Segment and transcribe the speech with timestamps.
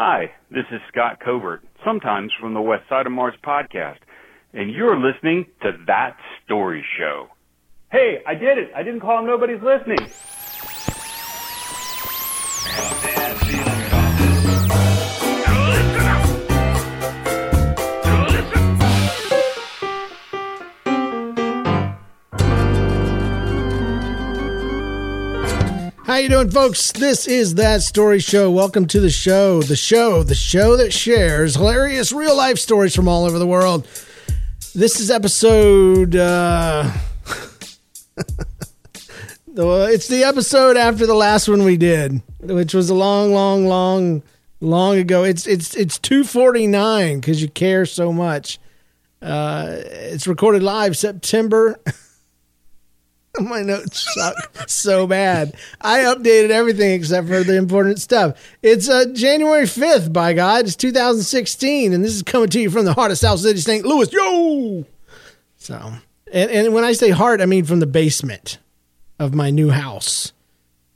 [0.00, 3.98] Hi, this is Scott Covert, sometimes from the West Side of Mars podcast,
[4.52, 7.26] and you're listening to That Story Show.
[7.90, 8.70] Hey, I did it.
[8.76, 9.98] I didn't call nobody's listening.
[26.08, 26.90] How you doing, folks?
[26.90, 28.50] This is that story show.
[28.50, 33.08] Welcome to the show, the show, the show that shares hilarious real life stories from
[33.08, 33.86] all over the world.
[34.74, 36.16] This is episode.
[36.16, 36.90] uh
[39.54, 44.22] It's the episode after the last one we did, which was a long, long, long,
[44.62, 45.24] long ago.
[45.24, 48.58] It's it's it's two forty nine because you care so much.
[49.20, 51.78] Uh It's recorded live September.
[53.42, 54.34] My notes suck
[54.68, 55.54] so bad.
[55.80, 58.36] I updated everything except for the important stuff.
[58.62, 60.64] It's uh, January 5th, by God.
[60.66, 63.84] It's 2016, and this is coming to you from the heart of South City, St.
[63.84, 64.12] Louis.
[64.12, 64.84] Yo!
[65.56, 65.92] So,
[66.32, 68.58] and, and when I say heart, I mean from the basement
[69.18, 70.32] of my new house.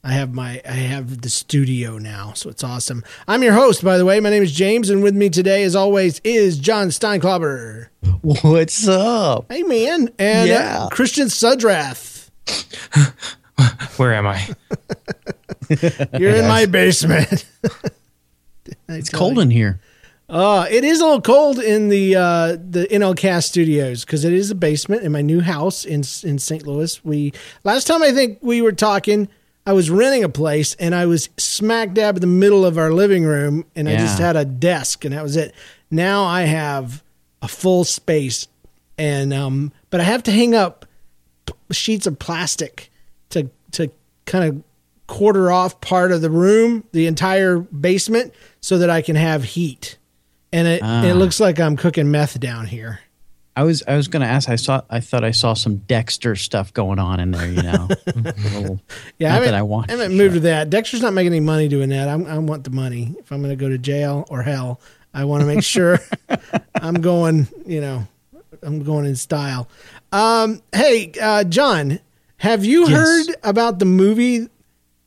[0.05, 3.05] I have my I have the studio now, so it's awesome.
[3.29, 4.19] I'm your host, by the way.
[4.19, 7.87] My name is James, and with me today, as always, is John Steinklauber.
[8.23, 9.47] What's up?
[9.49, 10.89] Hey, man, and uh, Yeah.
[10.91, 12.12] Christian Sudrath.
[13.97, 14.49] Where am I?
[16.19, 17.47] You're in my basement.
[18.89, 19.81] It's cold in here.
[20.29, 24.51] Uh, it is a little cold in the uh, the NLCast studios because it is
[24.51, 26.67] a basement in my new house in in St.
[26.67, 27.05] Louis.
[27.05, 27.33] We
[27.65, 29.29] last time I think we were talking,
[29.67, 32.93] I was renting a place and I was smack dab in the middle of our
[32.93, 35.55] living room, and I just had a desk and that was it.
[35.91, 37.03] Now I have
[37.43, 38.47] a full space,
[38.97, 40.82] and um, but I have to hang up p-
[41.71, 42.91] sheets of plastic
[43.31, 43.91] to to
[44.27, 44.63] kind of
[45.07, 49.99] quarter off part of the room, the entire basement, so that I can have heat.
[50.53, 51.03] And it, Ah.
[51.05, 53.01] it looks like I'm cooking meth down here.
[53.55, 54.49] I was I was gonna ask.
[54.49, 54.81] I saw.
[54.89, 57.47] I thought I saw some Dexter stuff going on in there.
[57.47, 58.81] You know, little-
[59.19, 60.71] Yeah, I haven't, that I want I haven't moved to that.
[60.71, 62.09] Dexter's not making any money doing that.
[62.09, 63.15] I'm, I want the money.
[63.19, 64.81] If I'm going to go to jail or hell,
[65.13, 65.99] I want to make sure
[66.77, 67.47] I'm going.
[67.67, 68.09] You know,
[68.63, 69.69] I'm going in style.
[70.13, 71.99] Um, hey, uh, John,
[72.37, 72.91] have you Yes.
[72.91, 74.49] heard about the movie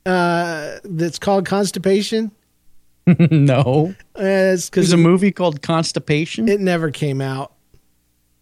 [0.04, 2.30] uh, that's called Constipation?
[3.06, 3.94] no.
[4.18, 4.22] Uh,
[4.54, 6.48] it's There's a movie called Constipation.
[6.48, 7.52] it never came out.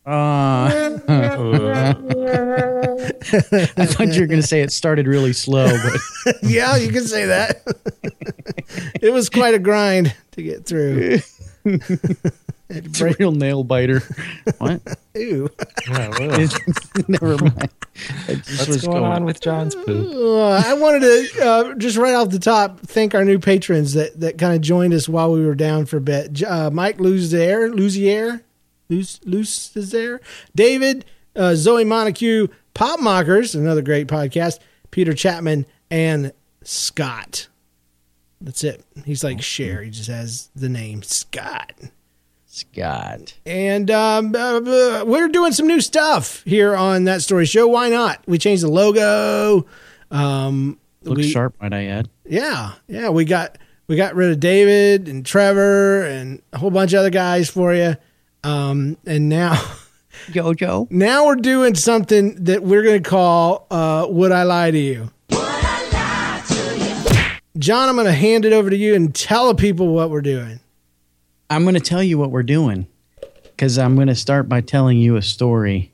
[0.06, 0.10] Uh,
[1.08, 1.94] I
[3.86, 7.62] thought you were gonna say it started really slow, but yeah, you can say that.
[9.00, 11.20] it was quite a grind to get through.
[12.70, 14.02] Had to it's a real nail biter.
[14.58, 14.80] What?
[15.14, 15.50] Ew.
[15.88, 16.48] Yeah, well,
[17.08, 17.70] Never mind.
[18.26, 20.14] What's was going on with John's poop?
[20.14, 24.18] Uh, I wanted to uh, just right off the top thank our new patrons that,
[24.20, 26.32] that kind of joined us while we were down for a bit.
[26.32, 28.42] J- Uh, Mike Luzier, Luzier,
[28.88, 30.20] Luz, Luzier,
[30.54, 31.04] David,
[31.36, 34.58] uh, Zoe Montague, Pop Mockers, another great podcast,
[34.90, 36.32] Peter Chapman, and
[36.62, 37.48] Scott.
[38.40, 38.84] That's it.
[39.04, 39.82] He's like Cher.
[39.82, 41.72] He just has the name Scott.
[42.54, 43.34] Scott.
[43.44, 47.66] And um, uh, uh, we're doing some new stuff here on that story show.
[47.66, 48.22] Why not?
[48.26, 49.66] We changed the logo.
[50.10, 52.08] Um, Looks we- sharp, might I add?
[52.24, 53.08] Yeah, yeah.
[53.10, 57.10] We got we got rid of David and Trevor and a whole bunch of other
[57.10, 57.96] guys for you.
[58.44, 59.54] Um, and now
[60.28, 60.90] Jojo.
[60.90, 65.10] now we're doing something that we're going to call uh, "Would I Lie to You."
[67.56, 70.22] John, I'm going to hand it over to you and tell the people what we're
[70.22, 70.58] doing.
[71.54, 72.88] I'm going to tell you what we're doing
[73.42, 75.92] because I'm going to start by telling you a story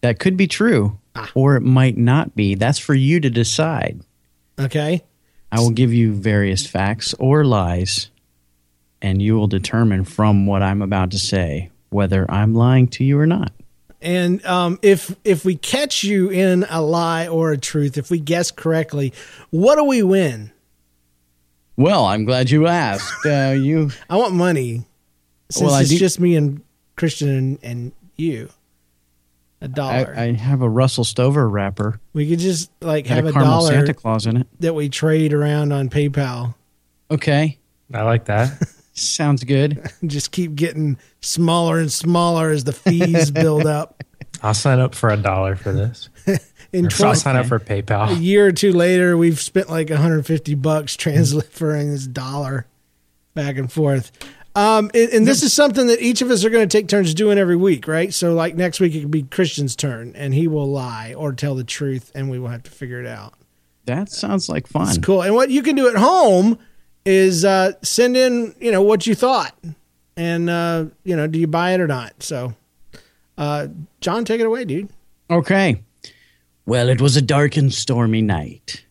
[0.00, 0.98] that could be true
[1.34, 2.54] or it might not be.
[2.54, 4.00] That's for you to decide.
[4.58, 5.04] Okay.
[5.52, 8.08] I will give you various facts or lies,
[9.02, 13.18] and you will determine from what I'm about to say whether I'm lying to you
[13.18, 13.52] or not.
[14.00, 18.18] And um, if if we catch you in a lie or a truth, if we
[18.18, 19.12] guess correctly,
[19.50, 20.52] what do we win?
[21.80, 23.10] Well, I'm glad you asked.
[23.26, 24.84] Uh, you I want money.
[25.50, 26.62] Since Well, it's do- just me and
[26.96, 28.50] Christian and, and you.
[29.62, 30.14] A dollar.
[30.16, 31.98] I, I have a Russell Stover wrapper.
[32.12, 34.46] we could just like have a a dollar Santa Claus in it.
[34.60, 36.54] that we trade around on PayPal.
[37.10, 37.58] Okay.
[37.92, 38.52] I like that.
[38.92, 39.82] Sounds good.
[40.06, 44.04] Just keep getting smaller and smaller as the fees build up.
[44.42, 46.08] I'll sign up for a dollar for this.
[46.72, 48.10] In Or I'll 20, sign up for PayPal.
[48.10, 52.66] a year or two later, we've spent like 150 bucks transferring this dollar
[53.34, 54.12] back and forth.
[54.54, 57.14] Um, and, and this is something that each of us are going to take turns
[57.14, 58.12] doing every week, right?
[58.12, 61.54] So, like next week, it could be Christian's turn, and he will lie or tell
[61.54, 63.34] the truth, and we will have to figure it out.
[63.86, 64.88] That sounds like fun.
[64.88, 65.22] It's cool.
[65.22, 66.58] And what you can do at home
[67.04, 69.54] is uh, send in, you know, what you thought,
[70.16, 72.20] and uh, you know, do you buy it or not?
[72.22, 72.54] So,
[73.38, 73.68] uh,
[74.00, 74.88] John, take it away, dude.
[75.30, 75.82] Okay.
[76.66, 78.84] Well, it was a dark and stormy night.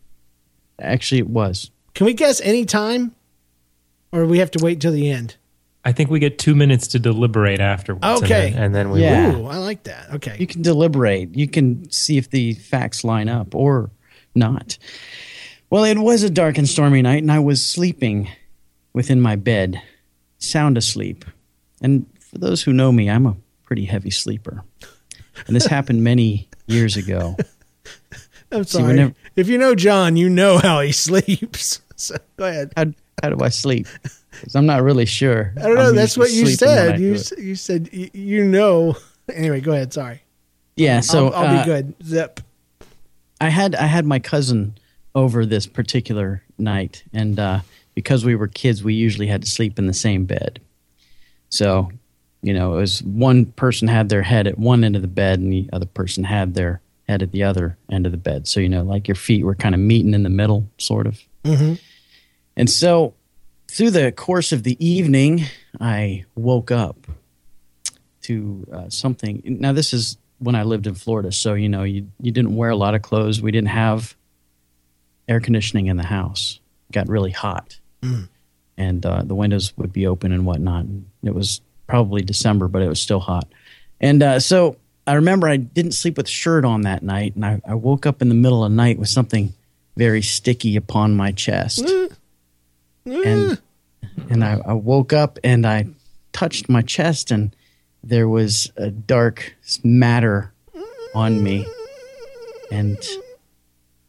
[0.79, 1.71] Actually, it was.
[1.93, 3.13] Can we guess any time,
[4.11, 5.35] or do we have to wait till the end?
[5.85, 8.03] I think we get two minutes to deliberate afterwards.
[8.05, 8.51] and Okay.
[8.51, 9.35] then- And then, we Yeah.
[9.37, 10.11] Ooh, I like that.
[10.15, 10.35] Okay.
[10.39, 11.35] You can deliberate.
[11.35, 13.91] You can see if the facts line up or
[14.35, 14.77] not.
[15.69, 18.29] Well, it was a dark and stormy night, and I was sleeping
[18.93, 19.81] within my bed,
[20.37, 21.23] sound asleep.
[21.81, 24.63] And for those who know me, I'm a pretty heavy sleeper.
[25.47, 27.37] And this happened many years ago.
[28.51, 29.13] I'm See, sorry.
[29.35, 31.81] if you know John, you know how he sleeps.
[31.99, 32.71] So go ahead.
[32.77, 32.85] How,
[33.21, 33.85] how do I sleep?
[34.31, 35.51] 'Cause I'm not really sure.
[35.57, 35.89] I don't know.
[35.89, 37.37] I'm That's what you sleeping when I said.
[37.37, 38.95] You you said you know.
[39.27, 39.91] Anyway, go ahead.
[39.91, 40.21] Sorry.
[40.77, 41.01] yeah.
[41.01, 41.93] So I'll, I'll uh, be good.
[42.05, 42.39] Zip.
[43.41, 44.75] I had I had my cousin
[45.13, 47.59] over this particular night, and uh,
[47.95, 50.61] because we were kids, we usually had to sleep in the same bed.
[51.49, 51.91] So,
[52.41, 55.39] you know, it was one person had their head at one end of the bed,
[55.39, 56.79] and the other person had their
[57.09, 58.47] head at the other end of the bed.
[58.47, 61.19] So, you know, like your feet were kind of meeting in the middle, sort of.
[62.55, 63.15] And so,
[63.67, 65.45] through the course of the evening,
[65.79, 67.07] I woke up
[68.23, 69.41] to uh, something.
[69.43, 72.69] Now, this is when I lived in Florida, so you know, you you didn't wear
[72.69, 73.41] a lot of clothes.
[73.41, 74.15] We didn't have
[75.27, 76.59] air conditioning in the house.
[76.89, 77.79] It got really hot,
[78.77, 80.85] and uh, the windows would be open and whatnot.
[80.85, 83.47] And it was probably December, but it was still hot.
[84.01, 84.77] And uh, so
[85.09, 88.05] I remember I didn't sleep with a shirt on that night, and I, I woke
[88.05, 89.53] up in the middle of the night with something
[89.97, 91.83] very sticky upon my chest.
[91.83, 92.15] Mm.
[93.05, 93.59] and mm.
[94.29, 95.87] and I, I woke up and I
[96.31, 97.55] touched my chest, and
[98.03, 100.53] there was a dark matter
[101.15, 101.65] on me.
[102.71, 102.97] And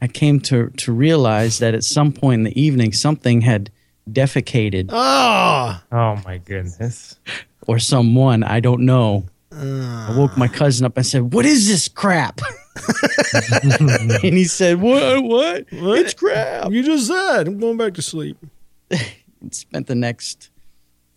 [0.02, 3.70] I came to, to realize that at some point in the evening, something had
[4.10, 7.18] defecated Oh, Oh my goodness.
[7.66, 9.24] or someone, I don't know.
[9.52, 12.40] I woke my cousin up and said, What is this crap?
[13.32, 15.22] and he said, What?
[15.24, 15.66] What?
[15.70, 16.70] It's crap.
[16.70, 18.36] you just said I'm going back to sleep.
[19.50, 20.50] Spent the next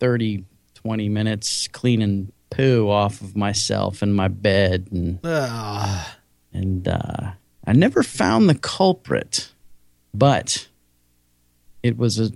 [0.00, 0.44] 30,
[0.74, 4.88] 20 minutes cleaning poo off of myself and my bed.
[4.90, 6.16] And, Ah,
[6.52, 7.32] and uh,
[7.66, 9.52] I never found the culprit,
[10.12, 10.68] but
[11.82, 12.32] it was a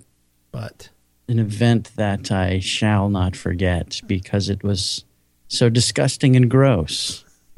[0.53, 0.91] but
[1.29, 5.05] an event that I shall not forget because it was
[5.49, 7.25] so disgusting and gross.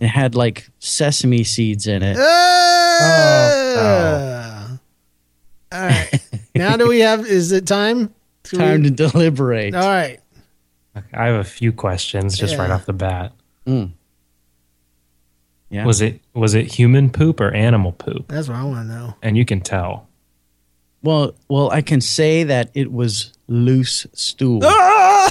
[0.00, 2.16] it had like sesame seeds in it.
[2.20, 3.06] Ah.
[5.72, 6.10] All right.
[6.54, 7.26] now do we have?
[7.26, 8.06] Is it time?
[8.44, 9.74] Do we- Time to deliberate.
[9.74, 10.20] All right.
[11.14, 13.32] I have a few questions just right off the bat.
[15.70, 15.86] Yeah.
[15.86, 18.28] Was it was it human poop or animal poop?
[18.28, 19.14] That's what I want to know.
[19.22, 20.08] And you can tell.
[21.02, 24.60] Well, well, I can say that it was loose stool.
[24.64, 25.30] Ah!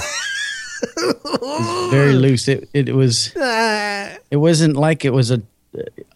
[0.82, 2.48] It was very loose.
[2.48, 3.32] It it was.
[3.36, 5.42] It wasn't like it was a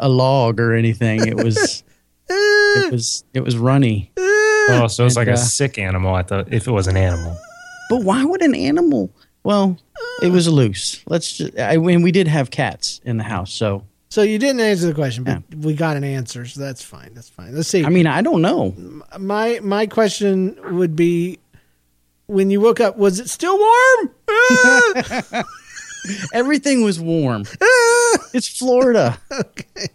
[0.01, 1.27] a log or anything.
[1.27, 1.83] It was.
[2.29, 3.25] it was.
[3.35, 4.11] It was runny.
[4.17, 6.97] Oh, so it's like And, a uh, sick animal I thought if it was an
[6.97, 7.37] animal.
[7.91, 9.11] But why would an animal?
[9.43, 9.77] Well,
[10.23, 11.03] it was loose.
[11.07, 11.59] Let's just.
[11.59, 14.95] I mean, we did have cats in the house, so So you didn't answer the
[14.95, 17.13] question, but we got an answer, so that's fine.
[17.15, 17.55] That's fine.
[17.55, 17.85] Let's see.
[17.85, 18.75] I mean, I don't know.
[19.19, 21.39] my my question would be,
[22.27, 24.11] when you woke up, was it still warm?
[24.29, 25.45] Ah!
[26.33, 27.45] Everything was warm.
[27.63, 28.19] Ah!
[28.35, 29.19] It's Florida.
[29.31, 29.87] Okay.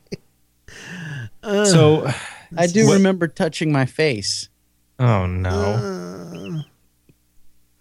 [1.65, 2.09] So
[2.57, 4.49] I do What- remember touching my face.
[4.99, 6.61] oh no.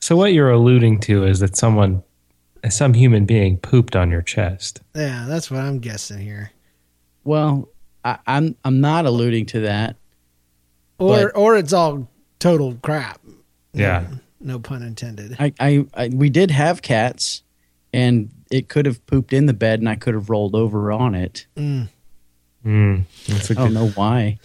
[0.01, 2.03] So what you're alluding to is that someone
[2.71, 4.81] some human being pooped on your chest.
[4.95, 6.51] yeah, that's what I'm guessing here.
[7.25, 7.69] Well,
[8.05, 9.97] I, I'm I'm not alluding to that.
[10.99, 12.09] Or But- or it's all
[12.41, 13.21] total crap.
[13.73, 14.07] Yeah.
[14.41, 15.37] No pun intended.
[15.39, 17.43] I, I, I we did have cats,
[17.93, 21.15] and it could have pooped in the bed, and I could have rolled over on
[21.15, 21.47] it.
[21.57, 21.89] Mm,
[23.27, 24.39] that's a I don't know why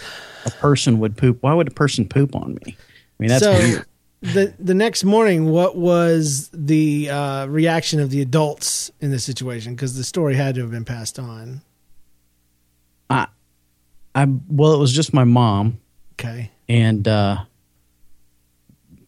[0.45, 1.38] a person would poop.
[1.41, 2.75] Why would a person poop on me?
[2.75, 2.75] I
[3.19, 3.85] mean, that's so weird.
[4.21, 9.75] the the next morning, what was the uh, reaction of the adults in this situation?
[9.75, 11.62] Because the story had to have been passed on.
[13.09, 13.27] I,
[14.15, 15.79] I well, it was just my mom,
[16.13, 16.50] Okay.
[16.69, 17.43] and uh,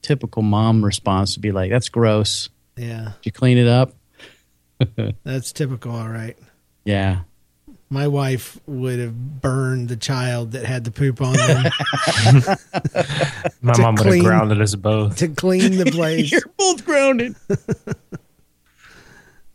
[0.05, 3.93] typical mom response to be like, "That's gross." Yeah, Did you clean it up?
[5.24, 5.93] that's typical.
[5.95, 6.38] All right.
[6.83, 7.21] Yeah.
[7.89, 11.63] My wife would have burned the child that had the poop on them
[13.62, 15.17] My mom would clean- have grounded us both.
[15.17, 16.31] to clean the place.
[16.31, 17.35] You're both grounded.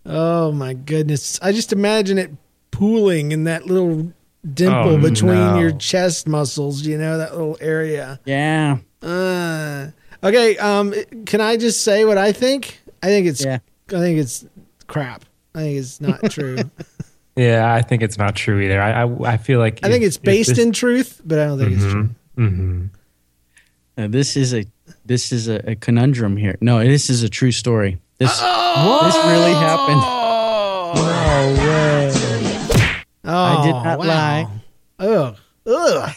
[0.06, 1.38] Oh my goodness!
[1.42, 2.30] I just imagine it
[2.70, 4.12] pooling in that little
[4.54, 5.58] dimple Oh, between no.
[5.60, 6.82] your chest muscles.
[6.86, 8.18] You know that little area.
[8.24, 8.78] Yeah.
[9.02, 9.88] Uh,
[10.22, 10.56] okay.
[10.58, 10.94] Um,
[11.26, 12.80] can I just say what I think?
[13.02, 13.44] I think it's.
[13.44, 13.58] Yeah.
[13.88, 14.44] I think it's
[14.86, 15.24] crap.
[15.54, 16.58] I think it's not true.
[17.36, 18.80] Yeah, I think it's not true either.
[18.80, 21.72] I I, I feel like I think it's based in truth, but I don't think
[21.72, 22.10] it's true.
[22.36, 22.86] hmm
[23.98, 24.64] Uh, this is a
[25.04, 26.56] this is a, a conundrum here.
[26.60, 27.98] No, this is a true story.
[28.18, 30.00] This this really happened.
[30.00, 32.12] No way.
[33.24, 34.06] Oh, I did not wow.
[34.06, 34.46] lie.
[34.98, 35.36] Ugh.
[35.66, 36.10] Ugh.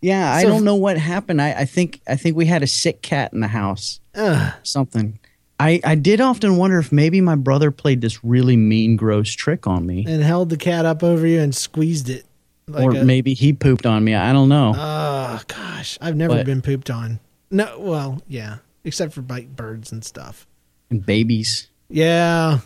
[0.00, 1.42] Yeah, I don't know what happened.
[1.42, 4.00] I, I think I think we had a sick cat in the house.
[4.14, 4.52] Ugh.
[4.62, 5.18] Something.
[5.60, 9.66] I, I did often wonder if maybe my brother played this really mean, gross trick
[9.66, 12.24] on me, And held the cat up over you and squeezed it.
[12.68, 14.14] Like or a- maybe he pooped on me.
[14.14, 14.72] I don't know.
[14.76, 17.18] Oh gosh, I've never But- been pooped on.
[17.50, 20.46] No, well, yeah, except for bite birds and stuff.
[20.90, 21.70] and babies.
[21.88, 22.60] Yeah,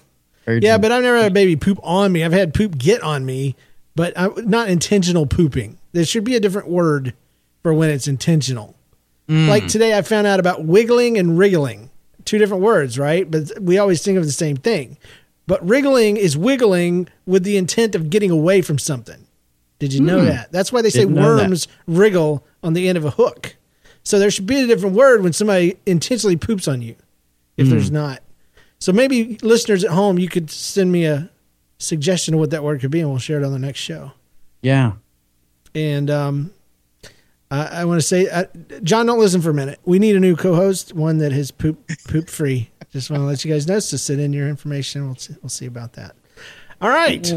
[0.44, 2.24] birds yeah, but I've never had a baby poop on me.
[2.24, 3.54] I've had poop get on me,
[3.94, 5.78] but I, not intentional pooping.
[5.92, 7.14] There should be a different word
[7.62, 8.76] for when it's intentional.
[9.28, 9.48] Mm.
[9.48, 11.90] Like today, I found out about wiggling and wriggling,
[12.24, 13.30] two different words, right?
[13.30, 14.98] But we always think of the same thing.
[15.46, 19.26] But wriggling is wiggling with the intent of getting away from something.
[19.78, 20.26] Did you know mm.
[20.26, 20.52] that?
[20.52, 21.24] That's why they say Didn't that.
[21.24, 23.56] worms wriggle on the end of a hook.
[24.04, 26.96] So there should be a different word when somebody intentionally poops on you,
[27.56, 27.94] if there's mm.
[27.94, 28.22] not.
[28.78, 31.30] So maybe listeners at home, you could send me a
[31.78, 34.12] suggestion of what that word could be, and we'll share it on the next show.
[34.60, 34.92] yeah.
[35.74, 36.52] And um,
[37.52, 38.44] I, I want to say, uh,
[38.82, 39.78] John, don't listen for a minute.
[39.84, 42.70] We need a new co-host, one that is poop poop free.
[42.92, 43.78] Just want to let you guys know.
[43.78, 45.04] So send in your information.
[45.06, 46.14] We'll see, we'll see about that.
[46.80, 47.30] All right,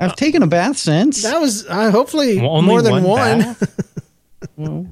[0.00, 1.22] I've taken a bath since.
[1.24, 3.56] that was uh, hopefully Well, more than one one.
[4.56, 4.86] Well,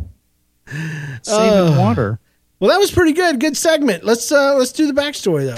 [1.23, 1.79] saving Uh.
[1.79, 2.19] water.
[2.61, 3.39] Well, that was pretty good.
[3.41, 4.05] Good segment.
[4.05, 5.55] Let's uh let's do the backstory though.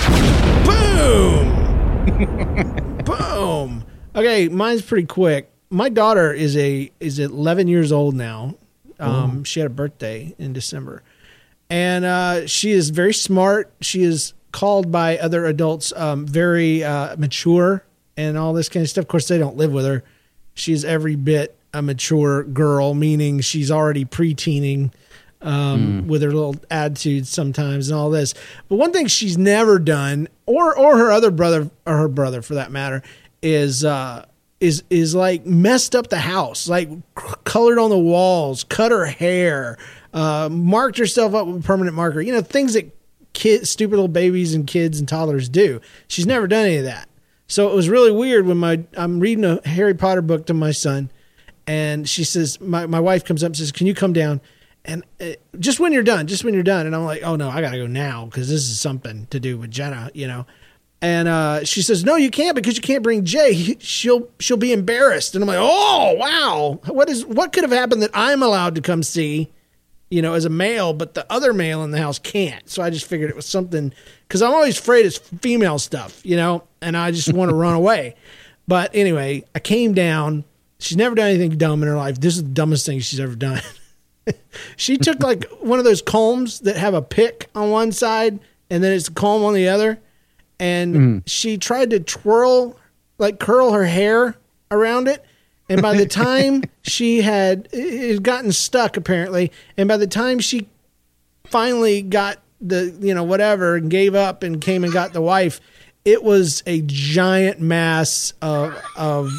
[0.67, 1.51] Boom.
[3.05, 3.85] Boom.
[4.15, 5.50] Okay, mine's pretty quick.
[5.71, 8.57] My daughter is a is 11 years old now.
[8.99, 11.03] Um, she had a birthday in December,
[11.71, 13.73] and uh, she is very smart.
[13.81, 17.85] She is called by other adults um, very uh, mature
[18.17, 19.05] and all this kind of stuff.
[19.05, 20.05] Of course, they don't live with her.
[20.55, 24.93] She's every bit a mature girl, meaning she's already preteening
[25.41, 28.35] um, with her little attitudes sometimes and all this.
[28.69, 32.55] But one thing she's never done, or or her other brother, or her brother for
[32.55, 33.03] that matter,
[33.41, 34.27] is uh,
[34.61, 36.89] is is like messed up the house, like
[37.45, 39.79] colored on the walls, cut her hair,
[40.13, 42.21] uh, marked herself up with a permanent marker.
[42.21, 42.95] You know things that
[43.33, 45.81] kids, stupid little babies and kids and toddlers do.
[46.09, 47.09] She's never done any of that.
[47.47, 50.73] So it was really weird when my I'm reading a Harry Potter book to my
[50.73, 51.11] son,
[51.67, 54.41] and she says my my wife comes up and says, "Can you come down?"
[54.85, 57.49] And uh, just when you're done, just when you're done, and I'm like, "Oh no,
[57.49, 60.47] I gotta go now because this is something to do with Jenna," you know.
[61.03, 63.77] And uh, she says, "No, you can't because you can't bring Jay.
[63.79, 68.03] She'll she'll be embarrassed." And I'm like, "Oh wow, what is what could have happened
[68.03, 69.51] that I'm allowed to come see?"
[70.11, 72.69] you know, as a male, but the other male in the house can't.
[72.69, 73.93] So I just figured it was something
[74.27, 77.75] because I'm always afraid it's female stuff, you know, and I just want to run
[77.75, 78.17] away.
[78.67, 80.45] But anyway, I came down.
[80.81, 82.21] She's never done anything dumb in her life.
[82.21, 83.63] This is the dumbest thing she's ever done.
[84.77, 88.83] she took like one of those combs that have a pick on one side and
[88.83, 90.01] then it's a comb on the other.
[90.61, 92.77] And she tried to twirl,
[93.19, 94.37] like curl her hair
[94.71, 95.25] around it.
[95.69, 100.39] And by the time she had it had gotten stuck apparently, and by the time
[100.39, 100.69] she
[101.47, 105.61] finally got the you know whatever and gave up and came and got the wife,
[106.05, 109.33] it was a giant mass of of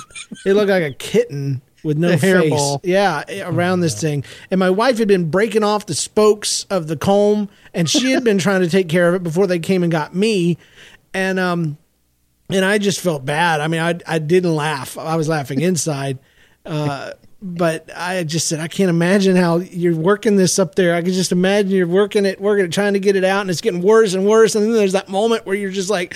[0.45, 2.23] it looked like a kitten with no face.
[2.23, 2.79] hairball.
[2.83, 4.23] Yeah, around this thing.
[4.49, 8.23] And my wife had been breaking off the spokes of the comb, and she had
[8.23, 10.57] been trying to take care of it before they came and got me.
[11.13, 11.77] And um,
[12.49, 13.61] and I just felt bad.
[13.61, 14.97] I mean, I I didn't laugh.
[14.97, 16.19] I was laughing inside.
[16.65, 20.93] Uh, but I just said I can't imagine how you're working this up there.
[20.93, 23.49] I can just imagine you're working it, working it, trying to get it out, and
[23.49, 24.53] it's getting worse and worse.
[24.53, 26.15] And then there's that moment where you're just like,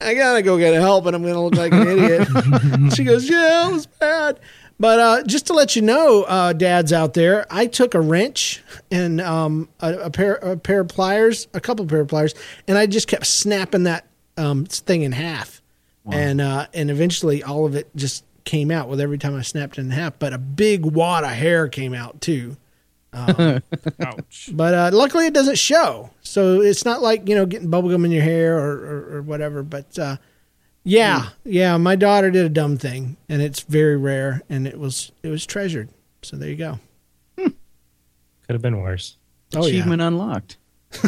[0.00, 2.28] I gotta go get help, and I'm gonna look like an idiot.
[2.94, 4.40] she goes, Yeah, it was bad.
[4.80, 8.62] But uh, just to let you know, uh, dads out there, I took a wrench
[8.92, 12.34] and um, a, a pair a pair of pliers, a couple pair of pliers,
[12.68, 14.06] and I just kept snapping that
[14.38, 15.60] um, thing in half,
[16.10, 19.76] and uh, and eventually all of it just came out with every time I snapped
[19.76, 20.18] it in half.
[20.18, 22.56] But a big wad of hair came out too,
[23.12, 24.50] Ouch.
[24.52, 28.10] But uh, luckily, it doesn't show, so it's not like you know getting bubblegum in
[28.10, 29.62] your hair or, or, or whatever.
[29.62, 30.16] But uh,
[30.84, 35.10] yeah, yeah, my daughter did a dumb thing, and it's very rare, and it was
[35.22, 35.88] it was treasured.
[36.22, 36.80] So there you go.
[37.36, 37.54] Could
[38.54, 39.16] have been worse.
[39.54, 39.68] Oh yeah.
[39.68, 40.58] Achievement unlocked.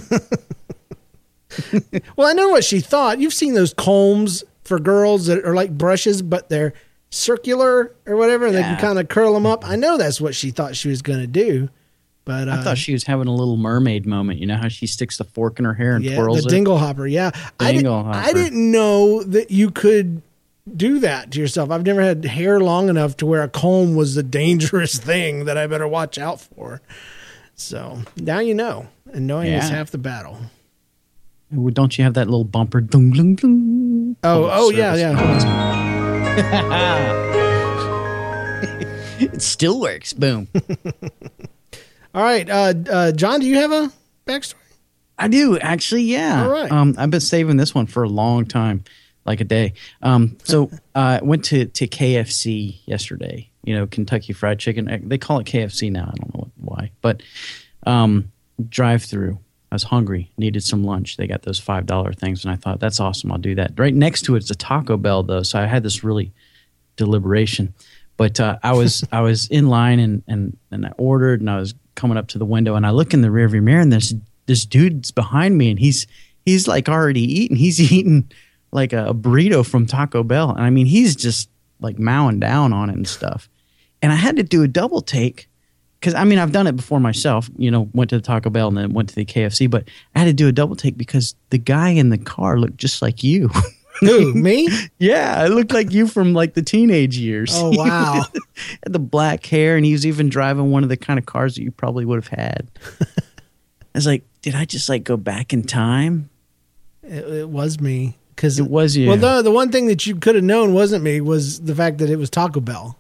[2.17, 3.19] Well, I know what she thought.
[3.21, 6.73] You've seen those combs for girls that are like brushes, but they're
[7.11, 9.67] circular or whatever, and they can kind of curl them up.
[9.67, 11.69] I know that's what she thought she was going to do.
[12.25, 14.39] But uh, I thought she was having a little mermaid moment.
[14.39, 16.51] You know how she sticks the fork in her hair and yeah, twirls the it?
[16.51, 17.07] dingle hopper.
[17.07, 17.91] Yeah, I didn't.
[17.91, 20.23] I didn't know that you could
[20.77, 21.71] do that to yourself.
[21.71, 25.57] I've never had hair long enough to where a comb was a dangerous thing that
[25.57, 26.83] I better watch out for.
[27.55, 30.39] So now you know, and knowing is half the battle.
[31.73, 32.81] Don't you have that little bumper?
[32.81, 34.17] Dung, dung, dung.
[34.23, 36.47] Oh, oh yeah, yeah.
[39.21, 40.13] It still works.
[40.15, 40.49] Boom.
[42.15, 43.93] All right, uh, uh, John, do you have a
[44.27, 44.55] backstory?
[45.19, 46.05] I do actually.
[46.05, 46.45] Yeah.
[46.45, 46.73] All right.
[46.73, 48.83] Um, I've been saving this one for a long time,
[49.27, 49.75] like a day.
[50.01, 53.51] Um, so I went to to KFC yesterday.
[53.63, 54.89] You know, Kentucky Fried Chicken.
[54.89, 56.11] Uh, They call it KFC now.
[56.11, 57.23] I don't know why, but
[57.87, 58.33] um,
[58.71, 59.39] drive through.
[59.71, 61.17] I was hungry, needed some lunch.
[61.17, 63.31] They got those five dollar things, and I thought that's awesome.
[63.31, 63.73] I'll do that.
[63.79, 66.33] Right next to it is a Taco Bell, though, so I had this really
[66.97, 67.75] deliberation.
[68.17, 71.59] But uh, I was I was in line and and and I ordered and I
[71.59, 74.15] was coming up to the window and I look in the rearview mirror and this
[74.47, 76.07] this dude's behind me and he's
[76.45, 77.57] he's like already eating.
[77.57, 78.31] He's eating
[78.73, 81.49] like a, burrito from Taco Bell and I mean he's just
[81.81, 83.49] like mowing down on it and stuff.
[84.03, 85.49] And I had to do a double take
[86.01, 87.49] because I mean I've done it before myself.
[87.57, 90.21] You know, went to the Taco Bell and then went to the KFC, but I
[90.21, 93.23] had to do a double take because the guy in the car looked just like
[93.23, 93.51] you.
[94.01, 94.69] Who me?
[94.99, 97.51] yeah, it looked like you from like the teenage years.
[97.55, 98.23] Oh wow!
[98.83, 101.57] had the black hair, and he was even driving one of the kind of cars
[101.57, 102.71] that you probably would have had.
[103.01, 103.05] I
[103.95, 106.31] was like, did I just like go back in time?
[107.03, 109.09] it, it was me because It was you.
[109.09, 112.09] Well, the one thing that you could have known wasn't me was the fact that
[112.09, 112.97] it was Taco Bell.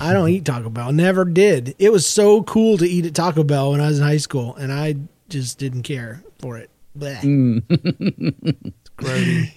[0.00, 0.92] I don't eat Taco Bell.
[0.92, 1.74] Never did.
[1.78, 4.54] It was so cool to eat at Taco Bell when I was in high school,
[4.56, 4.96] and I
[5.28, 6.70] just didn't care for it.
[6.96, 7.62] Mm.
[7.68, 9.52] it's grody.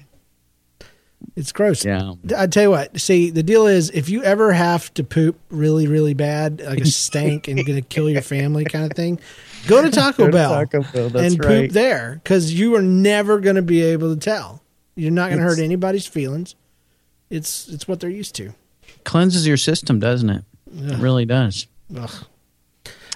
[1.35, 1.85] It's gross.
[1.85, 2.13] Yeah.
[2.35, 2.99] I tell you what.
[2.99, 6.85] See, the deal is, if you ever have to poop really, really bad, like a
[6.85, 9.19] stank and gonna kill your family kind of thing,
[9.67, 11.63] go to Taco Go to Bell Taco Bell, that's and right.
[11.63, 14.63] poop there because you are never gonna be able to tell.
[14.95, 16.55] You're not gonna hurt anybody's feelings.
[17.29, 18.53] It's it's what they're used to.
[19.07, 20.43] Cleanses your system, doesn't it?
[20.75, 21.65] It really does.
[21.97, 22.11] Ugh.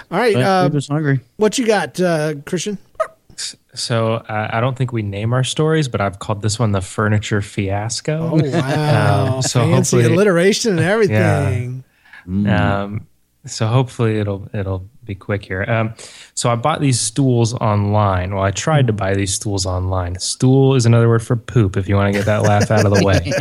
[0.09, 1.19] All right, But uh, was hungry.
[1.37, 2.77] what you got, uh, Christian?
[3.73, 6.81] So uh, I don't think we name our stories, but I've called this one the
[6.81, 8.31] furniture fiasco.
[8.33, 11.83] Oh wow, Um, so fancy hopefully- alliteration and everything.
[12.27, 13.07] Um,
[13.45, 15.63] so hopefully it'll it'll be quick here.
[15.63, 15.93] Um,
[16.35, 18.35] so I bought these stools online.
[18.35, 20.19] Well, I tried to buy these stools online.
[20.19, 21.75] Stool is another word for poop.
[21.75, 23.31] If you want to get that laugh out of the way.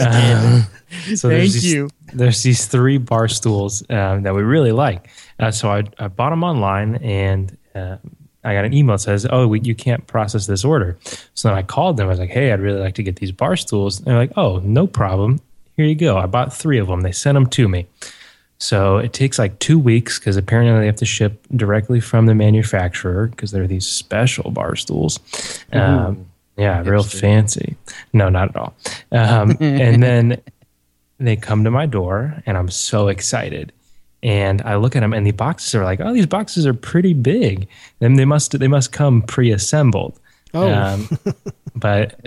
[0.00, 0.34] I.
[0.34, 0.66] Um,
[1.16, 1.90] so Thank there's these, you.
[2.12, 5.10] There's these three bar stools um, that we really like.
[5.38, 7.96] Uh, so I, I bought them online and uh,
[8.44, 10.96] I got an email that says, "Oh, we, you can't process this order."
[11.34, 12.06] So then I called them.
[12.06, 14.32] I was like, "Hey, I'd really like to get these bar stools." And they're like,
[14.36, 15.40] "Oh, no problem.
[15.76, 16.16] Here you go.
[16.16, 17.00] I bought three of them.
[17.00, 17.86] They sent them to me."
[18.64, 22.34] So it takes like two weeks because apparently they have to ship directly from the
[22.34, 25.20] manufacturer because they're these special bar stools.
[25.70, 26.24] Um,
[26.56, 27.76] yeah, real fancy.
[28.14, 28.74] No, not at all.
[29.12, 30.40] Um, and then
[31.18, 33.70] they come to my door, and I'm so excited.
[34.22, 37.12] And I look at them, and the boxes are like, "Oh, these boxes are pretty
[37.12, 37.68] big.
[37.98, 40.18] Then they must they must come pre-assembled."
[40.54, 40.72] Oh.
[40.72, 41.18] Um,
[41.76, 42.18] but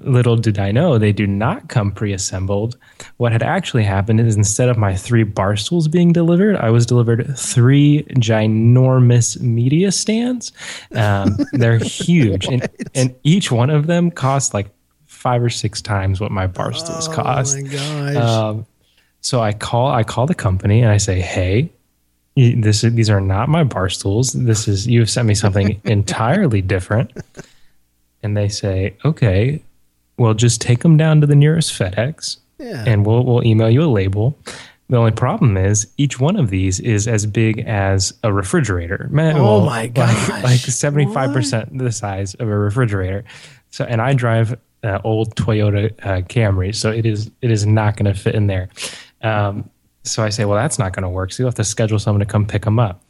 [0.00, 2.76] little did I know they do not come pre-assembled.
[3.18, 6.86] What had actually happened is instead of my three bar stools being delivered, I was
[6.86, 10.52] delivered three ginormous media stands.
[10.94, 14.70] Um, they're huge, and, and each one of them cost like
[15.06, 17.56] five or six times what my bar stools cost.
[17.58, 18.16] Oh my gosh.
[18.16, 18.66] Um,
[19.20, 21.70] so I call I call the company and I say, "Hey,
[22.34, 24.32] this is, these are not my bar stools.
[24.32, 27.12] This is you have sent me something entirely different."
[28.22, 29.62] And they say, "Okay,
[30.18, 32.84] well, just take them down to the nearest FedEx, Yeah.
[32.86, 34.38] and we'll we'll email you a label."
[34.88, 39.06] The only problem is each one of these is as big as a refrigerator.
[39.12, 40.28] Man, Oh well, my like- gosh.
[40.42, 43.24] Like five percent the size of a refrigerator.
[43.70, 47.96] So, and I drive uh, old Toyota uh, Camry, so it is it is not
[47.96, 48.68] going to fit in there.
[49.22, 49.70] Um,
[50.02, 51.30] so I say, well, that's not going to work.
[51.32, 53.04] So you will have to schedule someone to come pick them up.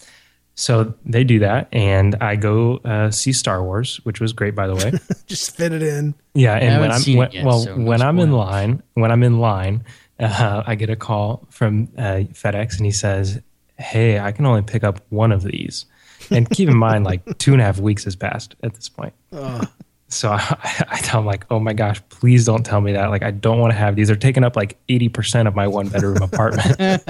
[0.60, 4.66] So they do that, and I go uh, see Star Wars, which was great, by
[4.66, 4.92] the way.
[5.26, 6.14] Just fit it in.
[6.34, 9.22] Yeah, and haven't when I'm when, yet, well, so when I'm in line, when I'm
[9.22, 9.84] in line,
[10.18, 13.40] uh, I get a call from uh, FedEx, and he says,
[13.78, 15.86] hey, I can only pick up one of these.
[16.30, 19.14] And keep in mind, like two and a half weeks has passed at this point.
[20.08, 23.06] So I, I tell him like, oh my gosh, please don't tell me that.
[23.06, 24.08] Like, I don't want to have these.
[24.08, 27.02] They're taking up like 80% of my one bedroom apartment.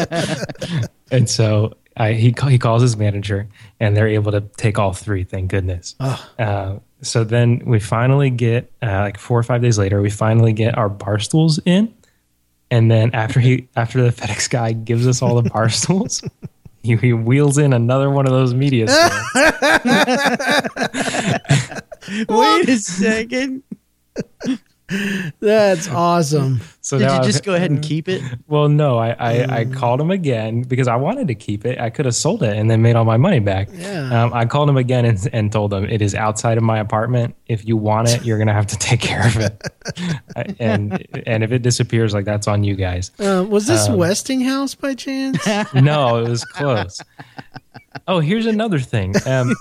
[1.10, 3.48] and so I, he, he calls his manager
[3.78, 5.24] and they're able to take all three.
[5.24, 5.96] Thank goodness.
[6.38, 10.52] Uh, so then we finally get, uh, like four or five days later, we finally
[10.52, 11.92] get our bar stools in.
[12.70, 16.22] And then after he, after the FedEx guy gives us all the bar stools,
[16.82, 18.86] he, he wheels in another one of those media.
[22.28, 23.62] Wait a second.
[25.40, 26.60] That's awesome.
[26.90, 28.20] So Did you I've- just go ahead and keep it?
[28.48, 31.78] Well, no, I, I, I called him again because I wanted to keep it.
[31.78, 33.68] I could have sold it and then made all my money back.
[33.72, 34.24] Yeah.
[34.24, 37.36] Um, I called him again and, and told him it is outside of my apartment.
[37.46, 39.62] If you want it, you're gonna have to take care of it.
[40.58, 43.12] and and if it disappears, like that's on you guys.
[43.20, 45.38] Uh, was this Westinghouse by chance?
[45.74, 47.00] No, it was close.
[48.06, 49.14] Oh, here's another thing.
[49.26, 49.54] Um,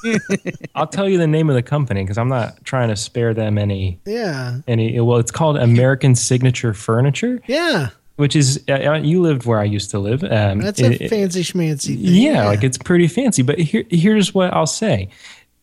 [0.75, 3.57] I'll tell you the name of the company because I'm not trying to spare them
[3.57, 4.59] any yeah.
[4.67, 4.99] any.
[4.99, 7.89] Well, it's called American Signature Furniture, Yeah.
[8.17, 10.23] which is uh, you lived where I used to live.
[10.23, 11.97] Um, That's a it- it- fancy schmancy thing.
[11.99, 13.41] Yeah, like it's pretty fancy.
[13.43, 15.07] But here, here's what I'll say: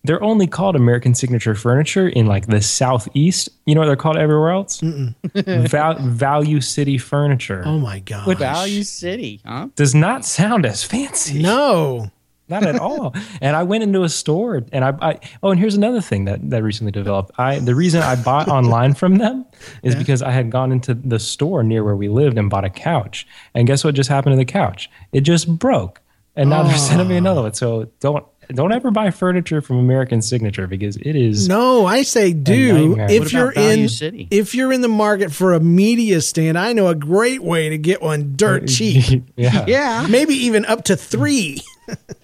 [0.05, 3.49] they're only called American Signature Furniture in like the southeast.
[3.67, 4.81] You know what they're called everywhere else?
[5.35, 8.39] Val- Value City Furniture Oh my god.
[8.39, 9.69] Value City, huh?
[9.77, 11.43] does not sound as fancy.
[11.43, 12.11] No.
[12.49, 13.15] Not at all.
[13.41, 16.49] And I went into a store and I, I oh, and here's another thing that
[16.51, 17.33] that recently developed.
[17.39, 19.45] I the reason I bought online from them
[19.83, 22.71] is because I had gone into the store near where we lived and bought a
[22.71, 23.27] couch.
[23.55, 24.91] And guess what just happened to the couch?
[25.13, 26.01] It just broke.
[26.39, 27.45] And now they're sending me another oh.
[27.45, 27.55] one.
[27.55, 32.33] So don't don't ever buy furniture from American Signature because it is No, I say
[32.33, 32.89] do.
[32.91, 33.11] nightmare.
[33.11, 34.29] If What you're about Value in City?
[34.31, 37.79] if you're in the market for a media stand, I know a great way to
[37.79, 39.25] get one dirt cheap.
[39.37, 39.65] yeah.
[39.67, 40.07] Yeah.
[40.09, 41.61] Maybe even up to 3.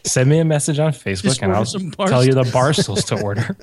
[0.04, 3.20] Send me a message on Facebook Just and I'll tell you the bar stools to
[3.20, 3.56] order.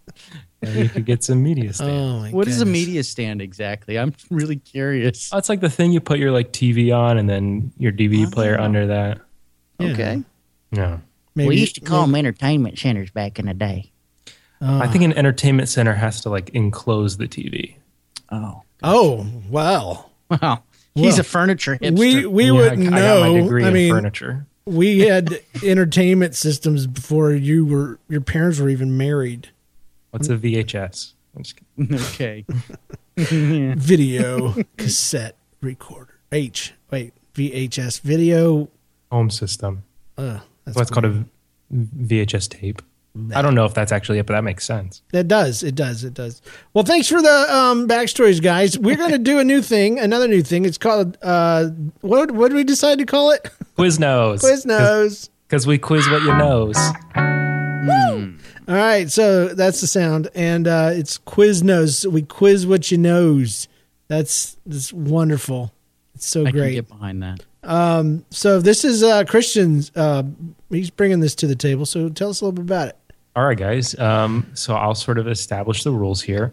[0.62, 1.90] and you could get some media oh, stand.
[1.90, 3.98] Oh my What is a media stand exactly?
[3.98, 5.30] I'm really curious.
[5.32, 8.30] Oh, it's like the thing you put your like TV on and then your DVD
[8.30, 9.20] player under that.
[9.80, 10.22] Okay.
[10.72, 10.98] Yeah.
[11.34, 13.92] Maybe, we used to call them entertainment centers back in the day.
[14.60, 17.76] I think an entertainment center has to like enclose the TV.
[18.30, 20.10] Oh, Oh, well.
[20.30, 20.62] Wow.
[20.94, 21.98] He's Well, a furniture hipster.
[21.98, 23.48] We we Yeah, wouldn't I, I know.
[23.48, 24.46] got I mean, furniture.
[24.66, 29.50] We had entertainment systems before you were your parents were even married.
[30.10, 31.12] What's a VHS?
[31.36, 31.94] I'm just kidding.
[32.14, 32.44] okay.
[33.76, 36.14] Video cassette recorder.
[36.32, 36.74] H.
[36.90, 38.68] Wait, VHS video.
[39.10, 39.84] Home system.
[40.16, 41.24] Uh, that's What's called a
[41.72, 42.82] VHS tape.
[43.34, 45.02] I don't know if that's actually it, but that makes sense.
[45.12, 45.64] That does.
[45.64, 46.04] It does.
[46.04, 46.40] It does.
[46.74, 48.78] Well, thanks for the um, backstories, guys.
[48.78, 50.64] We're going to do a new thing, another new thing.
[50.64, 51.70] It's called, uh,
[52.02, 53.50] what, what did we decide to call it?
[53.76, 54.40] Quiznos.
[54.44, 55.28] Quiznos.
[55.48, 56.76] Because we quiz what you knows.
[58.68, 59.10] All right.
[59.10, 60.28] So that's the sound.
[60.36, 62.06] And uh, it's Quiznos.
[62.06, 63.66] We quiz what you knows.
[64.06, 65.72] That's, that's wonderful.
[66.14, 66.74] It's so I can great.
[66.74, 67.44] get behind that.
[68.30, 69.90] So this is uh, Christian's.
[69.96, 70.22] Uh,
[70.68, 71.84] he's bringing this to the table.
[71.86, 72.96] So tell us a little bit about it.
[73.36, 73.98] All right, guys.
[73.98, 76.52] Um, so I'll sort of establish the rules here.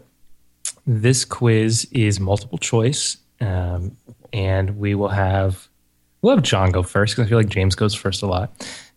[0.86, 3.96] This quiz is multiple choice, um,
[4.32, 5.68] and we will have
[6.22, 8.52] we'll have John go first because I feel like James goes first a lot.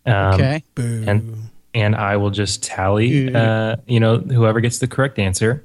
[0.06, 0.64] Um, Okay.
[0.76, 1.04] Boo.
[1.08, 3.34] and and I will just tally.
[3.34, 5.64] Uh, you know, whoever gets the correct answer.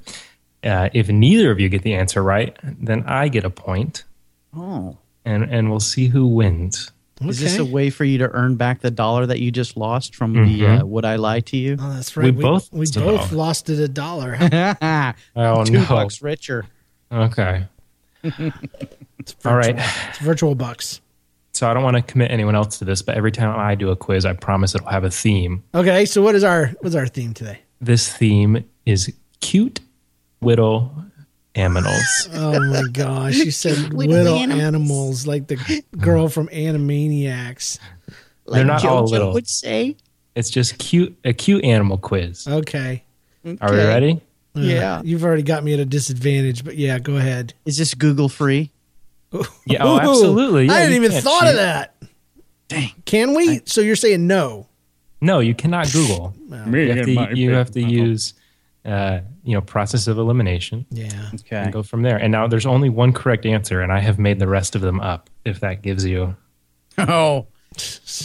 [0.65, 4.05] Uh, if neither of you get the answer right, then I get a point,
[4.57, 6.91] oh, and and we'll see who wins.
[7.25, 10.15] Is this a way for you to earn back the dollar that you just lost
[10.15, 11.77] from the uh, Would I Lie to You?
[11.81, 12.25] Oh, that's right.
[12.35, 14.37] We both- we so- both lost it a dollar.
[15.35, 15.87] Oh Two no!
[15.89, 16.67] bucks richer.
[17.11, 17.65] Okay.
[19.45, 19.77] All right.
[20.11, 21.01] It's virtual bucks.
[21.53, 23.91] So I don't want to commit anyone else to this, but every time I do
[23.91, 25.63] a quiz, I promise it'll have a theme.
[25.75, 27.61] Okay, so what is our what's our theme today?
[27.81, 29.81] This theme is cute
[30.41, 30.95] whittle
[31.57, 32.29] aminals.
[32.35, 34.63] Oh my gosh, you said Little little animals.
[34.63, 37.79] animals like the girl from Animaniacs.
[38.47, 39.33] They're not all little.
[39.33, 39.97] would say.
[40.35, 42.47] It's just cute, a cute animal quiz.
[42.47, 43.03] Okay.
[43.45, 43.87] Are we Okay.
[43.87, 44.21] ready?
[44.55, 45.03] Uh, Yeah.
[45.05, 47.55] You've already got me at a disadvantage, but yeah, go ahead.
[47.65, 48.71] Is this Google free?
[49.67, 50.67] Yeah, oh, Ooh, absolutely.
[50.67, 51.51] Yeah, I hadn't even thought cheat.
[51.51, 51.95] of that.
[52.69, 52.91] Dang.
[53.05, 53.61] Can we?
[53.65, 54.67] so you're saying no?
[55.21, 56.35] No, you cannot Google.
[56.49, 58.35] You have to, you have to use,
[58.85, 61.31] uh, you know, process of elimination Yeah.
[61.35, 61.57] Okay.
[61.57, 62.17] and go from there.
[62.17, 65.01] And now there's only one correct answer, and I have made the rest of them
[65.01, 65.31] up.
[65.45, 66.37] If that gives you,
[66.99, 67.47] Oh.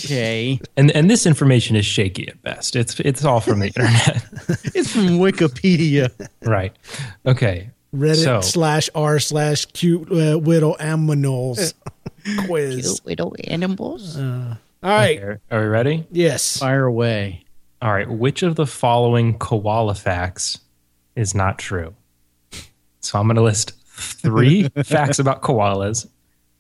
[0.06, 0.60] Okay.
[0.78, 2.76] and and this information is shaky at best.
[2.76, 4.26] It's it's all from the internet,
[4.76, 6.10] it's from Wikipedia.
[6.44, 6.74] right?
[7.26, 7.70] Okay.
[7.94, 11.74] Reddit So- slash r slash cute uh, widow aminals
[12.48, 12.86] quiz.
[13.02, 14.18] Cute little animals.
[14.18, 15.22] All right.
[15.22, 16.08] Are, are we ready?
[16.12, 16.58] Yes.
[16.58, 17.44] Fire away.
[17.82, 18.10] All right.
[18.10, 20.60] Which of the following koala facts
[21.16, 21.96] is not true?
[23.00, 26.08] So I'm going to list three facts about koalas,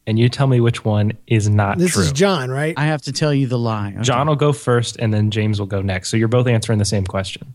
[0.07, 2.01] and you tell me which one is not This true.
[2.01, 2.73] This is John, right?
[2.77, 3.91] I have to tell you the lie.
[3.93, 4.01] Okay.
[4.01, 6.09] John will go first, and then James will go next.
[6.09, 7.53] So you're both answering the same question.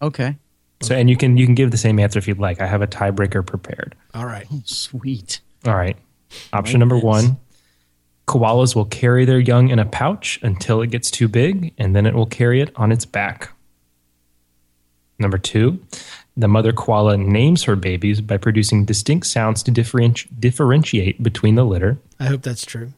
[0.00, 0.36] Okay.
[0.82, 2.60] So and you can you can give the same answer if you'd like.
[2.60, 3.94] I have a tiebreaker prepared.
[4.14, 4.46] All right.
[4.50, 5.40] Oh, sweet.
[5.66, 5.96] All right.
[6.52, 7.38] Option number one
[8.26, 12.06] koalas will carry their young in a pouch until it gets too big, and then
[12.06, 13.50] it will carry it on its back.
[15.18, 15.80] Number two,
[16.40, 21.64] the mother koala names her babies by producing distinct sounds to differenti- differentiate between the
[21.64, 21.98] litter.
[22.18, 22.92] I hope that's true.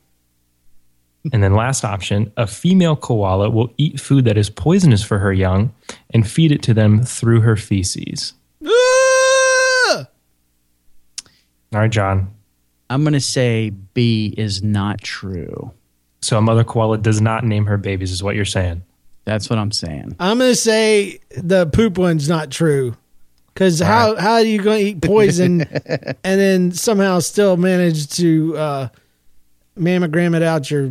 [1.33, 5.33] And then, last option a female koala will eat food that is poisonous for her
[5.33, 5.72] young
[6.11, 8.35] and feed it to them through her feces.
[8.64, 10.07] Ah!
[11.74, 12.33] All right, John.
[12.90, 15.72] I'm going to say B is not true.
[16.20, 18.83] So, a mother koala does not name her babies, is what you're saying.
[19.24, 20.16] That's what I'm saying.
[20.18, 22.96] I'm gonna say the poop one's not true.
[23.55, 28.57] Because how how are you going to eat poison and then somehow still manage to
[28.57, 28.88] uh,
[29.79, 30.91] mammogram it out your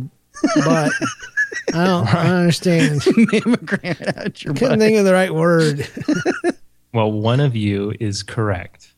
[0.64, 0.92] butt?
[1.74, 3.00] I don't, I don't understand.
[3.00, 4.78] Mammogram it out your Couldn't butt.
[4.80, 5.88] think of the right word.
[6.94, 8.92] Well, one of you is correct.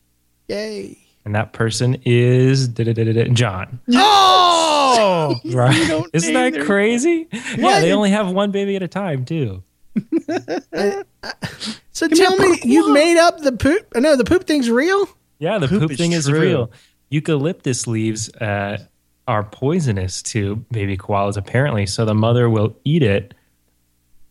[0.49, 0.97] Yay!
[1.23, 3.79] And that person is John.
[3.93, 6.03] Oh, Right?
[6.11, 7.29] Isn't that their- crazy?
[7.57, 9.63] Yeah, they only have one baby at a time, too.
[11.95, 13.87] So tell me, you made up the poop?
[13.95, 15.07] No, the poop thing's real.
[15.39, 16.39] Yeah, the Poop poop, is thing is true.
[16.39, 16.71] real.
[17.09, 18.77] Eucalyptus leaves uh,
[19.27, 21.85] are poisonous to baby koalas, apparently.
[21.85, 23.33] So the mother will eat it.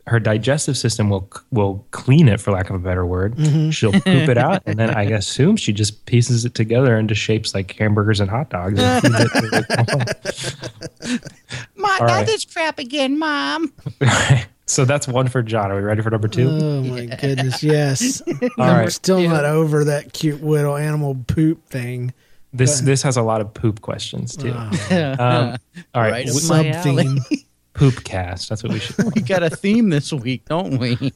[0.07, 3.37] Her digestive system will will clean it, for lack of a better word.
[3.75, 7.55] She'll poop it out, and then I assume she just pieces it together into shapes
[7.55, 8.79] like hamburgers and hot dogs.
[8.83, 11.21] and feeds it
[11.77, 12.27] Mom, All not right.
[12.27, 13.73] this crap again, Mom.
[13.99, 14.41] koala.
[14.67, 15.71] so that's one for John.
[15.71, 16.49] Are we ready for number two?
[16.51, 18.23] Oh my goodness, yes.
[18.27, 18.93] All I'm right.
[18.93, 22.13] still not over that cute little animal poop thing.
[22.53, 24.53] This this has a lot of poop questions too.
[24.91, 25.57] Um,
[25.95, 27.19] all right, Right up w- my Sub theme.
[27.75, 28.49] poop cast.
[28.49, 29.13] That's what we should.
[29.15, 31.13] we got a theme this week, don't we?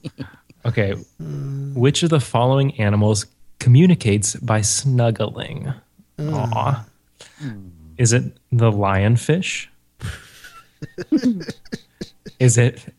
[0.66, 0.94] Okay.
[1.20, 3.26] Which of the following animals
[3.60, 5.72] communicates by snuggling?
[6.18, 6.84] Aw.
[7.96, 9.68] Is it the lionfish?
[12.40, 12.92] Is it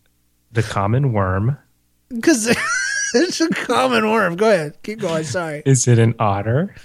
[0.52, 1.58] the common worm?
[2.10, 2.48] Because
[3.14, 4.36] it's a common worm.
[4.36, 4.78] Go ahead.
[4.84, 5.24] Keep going.
[5.24, 5.62] Sorry.
[5.66, 6.76] Is it an otter?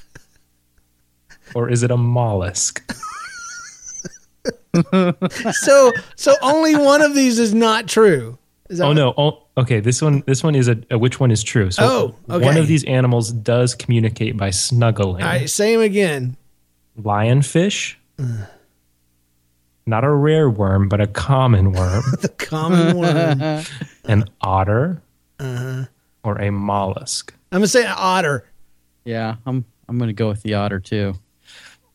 [1.54, 2.82] Or is it a mollusk?
[5.52, 8.38] So, so only one of these is not true.
[8.68, 9.14] Is that Oh no!
[9.16, 10.22] Oh, okay, this one.
[10.26, 11.70] This one is a, a which one is true?
[11.70, 12.44] So Oh, okay.
[12.44, 15.22] one of these animals does communicate by snuggling.
[15.22, 15.50] All right.
[15.50, 16.36] Him again.
[17.00, 17.94] Lionfish,
[19.86, 22.02] not a rare worm, but a common worm.
[22.20, 23.64] The common worm.
[24.04, 25.02] an otter,
[25.38, 25.84] Uh-huh.
[26.22, 27.32] or a mollusk.
[27.52, 28.48] I'm gonna say otter,
[29.04, 31.14] yeah, I'm I'm going to go with the otter too.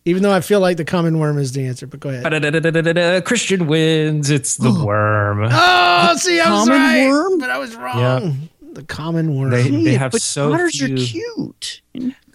[0.05, 1.87] even though I feel like the common worm is the answer.
[1.87, 3.25] But go ahead.
[3.25, 4.29] Christian wins.
[4.29, 5.47] It's the worm.
[5.51, 7.39] Oh, see, I was common right, worm?
[7.39, 8.49] but I was wrong.
[8.73, 9.49] The common worm.
[9.49, 10.93] They, they Yeah, have but so otters few.
[10.93, 11.81] are cute.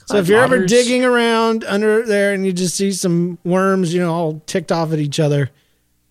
[0.06, 4.00] So if you're ever digging around under there and you just see some worms, you
[4.00, 5.50] know, all ticked off at each other,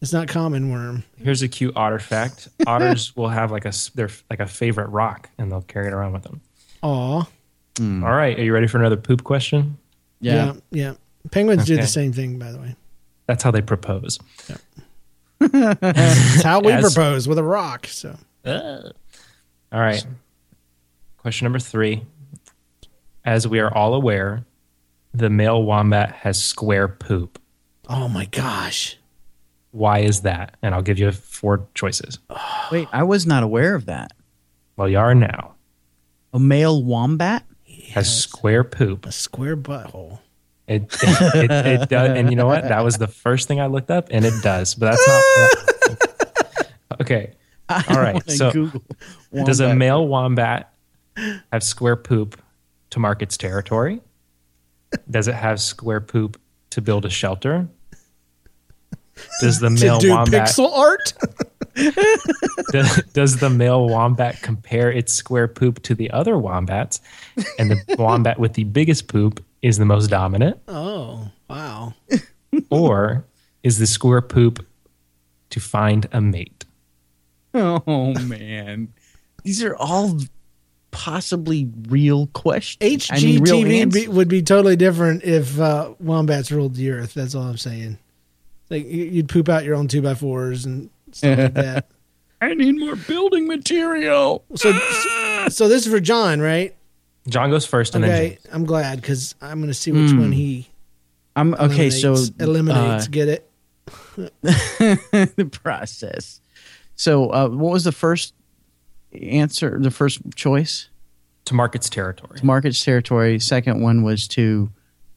[0.02, 1.04] it's not common worm.
[1.18, 4.88] Here's a cute otter fact: otters will have like a s- their like a favorite
[4.90, 6.42] rock, and they'll carry it around with them.
[6.82, 7.26] Aw.
[7.78, 8.04] Hmm.
[8.04, 9.78] All right, are you ready for another poop question?
[10.20, 10.54] Yeah.
[10.72, 10.94] yeah.
[11.32, 12.76] Penguins do the same thing, by the way.
[13.28, 14.20] That's how they propose.
[15.40, 17.88] It's how we As- propose with a rock.
[17.88, 18.92] So All
[19.72, 20.06] right.
[21.18, 22.04] Question number three.
[23.26, 24.46] As we are all aware,
[25.14, 27.40] the male wombat has square poop.
[27.88, 28.98] Oh my gosh.
[29.72, 30.56] Why is that?
[30.62, 32.20] And I'll give you four choices.
[32.72, 34.12] Wait, I was not aware of that.
[34.76, 35.56] Well, you are now.
[36.34, 37.46] A male wombat?
[37.92, 39.06] Has square poop.
[39.06, 40.20] A square butthole.
[40.68, 42.18] It, it, it, it does.
[42.18, 42.68] And you know what?
[42.68, 44.76] That was the first thing I looked up, and it does.
[44.76, 45.08] But that's
[45.88, 46.72] not.
[47.02, 47.34] okay.
[47.70, 48.30] All right.
[48.30, 48.84] So, Google
[49.46, 50.74] does a male wombat
[51.52, 52.42] have square poop
[52.94, 54.02] to mark its territory?
[55.10, 57.68] Does it have square poop to build a shelter?
[59.42, 61.14] Does the male do wombat pixel art?
[62.72, 67.02] does, does the male wombat compare its square poop to the other wombats?
[67.58, 70.60] And the wombat with the biggest poop is the most dominant?
[70.68, 71.94] oh, wow.
[72.70, 73.26] Or
[73.64, 74.64] is the square poop
[75.50, 76.66] to find a mate?
[77.56, 78.94] Oh man,
[79.44, 80.20] these are all
[80.94, 83.10] possibly real questions.
[83.12, 87.14] I mean, real HGTV be, would be totally different if uh, wombats ruled the earth.
[87.14, 87.98] That's all I'm saying.
[88.70, 91.88] Like you- you'd poop out your own two by fours and stuff like that.
[92.42, 94.44] I need more building material.
[94.56, 94.72] So,
[95.50, 96.76] so this is for John, right?
[97.28, 98.48] John goes first, and Okay, James.
[98.54, 100.68] I'm glad because I'm going to see which one he
[101.36, 101.90] I'm okay.
[101.90, 102.32] So eliminates.
[102.40, 103.06] eliminates.
[103.06, 103.50] uh, Get it?
[104.42, 106.42] the process.
[106.96, 108.34] So, uh, what was the first
[109.22, 109.78] answer?
[109.80, 110.90] The first choice?
[111.46, 112.40] to mark its territory.
[112.42, 113.38] Market's territory.
[113.38, 114.72] Second one was to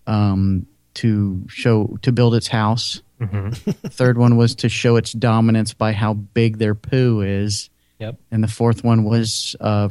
[0.08, 3.00] um, to show to build its house.
[3.20, 8.16] Third one was to show its dominance by how big their poo is, Yep.
[8.32, 9.88] and the fourth one was uh,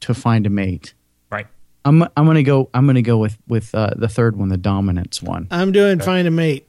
[0.00, 0.94] to find a mate.
[1.30, 1.46] Right.
[1.84, 2.70] I'm I'm gonna go.
[2.72, 5.48] I'm gonna go with with uh, the third one, the dominance one.
[5.50, 6.66] I'm doing find a mate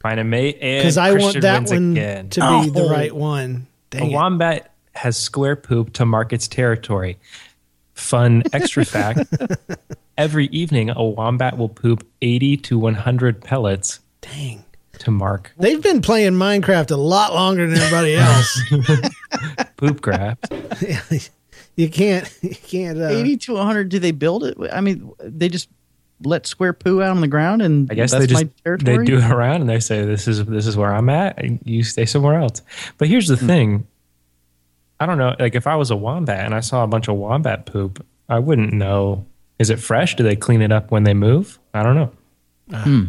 [0.00, 2.30] Find a mate, and because I want that one again.
[2.30, 2.70] to be Oh.
[2.70, 3.66] the right one.
[3.92, 4.12] A it.
[4.12, 7.18] wombat has square poop to mark its territory.
[7.94, 9.32] Fun extra fact:
[10.18, 14.64] every evening, a wombat will poop 80 to 100 pellets Dang.
[14.98, 18.60] to mark They've been playing Minecraft a lot longer than everybody else.
[19.76, 20.50] poop craft.
[21.76, 22.32] you can't.
[22.42, 22.98] You can't.
[22.98, 23.88] Uh, Eighty to hundred.
[23.88, 24.56] Do they build it?
[24.72, 25.68] I mean, they just
[26.22, 28.98] let square poo out on the ground, and I guess that's they just my territory.
[28.98, 31.42] they do it around and they say this is this is where I'm at.
[31.42, 32.62] and You stay somewhere else.
[32.98, 33.86] But here's the thing:
[35.00, 35.34] I don't know.
[35.38, 38.38] Like if I was a wombat and I saw a bunch of wombat poop, I
[38.38, 39.26] wouldn't know.
[39.58, 40.14] Is it fresh?
[40.14, 41.58] Do they clean it up when they move?
[41.74, 42.12] I don't know.
[42.72, 43.04] Uh, hmm.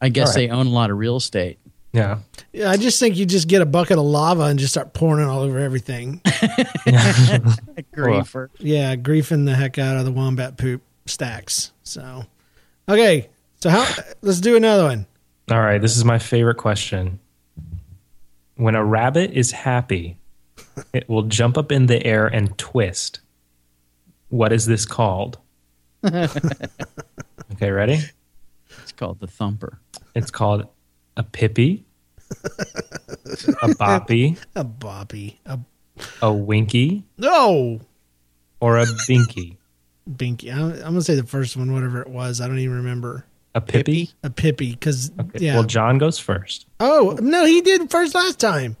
[0.00, 0.48] I guess All right.
[0.48, 1.58] they own a lot of real estate.
[1.92, 2.18] Yeah.
[2.52, 5.26] Yeah, I just think you just get a bucket of lava and just start pouring
[5.26, 6.20] it all over everything.
[7.94, 8.50] Griefer.
[8.58, 11.72] yeah, griefing the heck out of the wombat poop stacks.
[11.84, 12.26] So,
[12.88, 13.28] okay,
[13.60, 13.88] so how?
[14.20, 15.06] Let's do another one.
[15.50, 15.80] All right.
[15.80, 17.18] This is my favorite question.
[18.56, 20.18] When a rabbit is happy,
[20.92, 23.20] it will jump up in the air and twist.
[24.28, 25.38] What is this called?
[26.04, 27.98] okay, ready?
[28.82, 29.78] It's called the thumper.
[30.14, 30.66] It's called
[31.16, 31.82] a pippy,
[32.30, 35.58] a boppy, A boppy, a
[36.20, 37.80] a winky, no,
[38.60, 39.56] or a binky.
[40.10, 40.52] binky.
[40.52, 42.40] I'm, I'm gonna say the first one, whatever it was.
[42.40, 43.24] I don't even remember.
[43.54, 44.12] A pippy?
[44.22, 45.46] A pippy, because Okay.
[45.46, 45.54] yeah.
[45.54, 46.66] Well, John goes first.
[46.80, 48.76] oh no, he did first last time.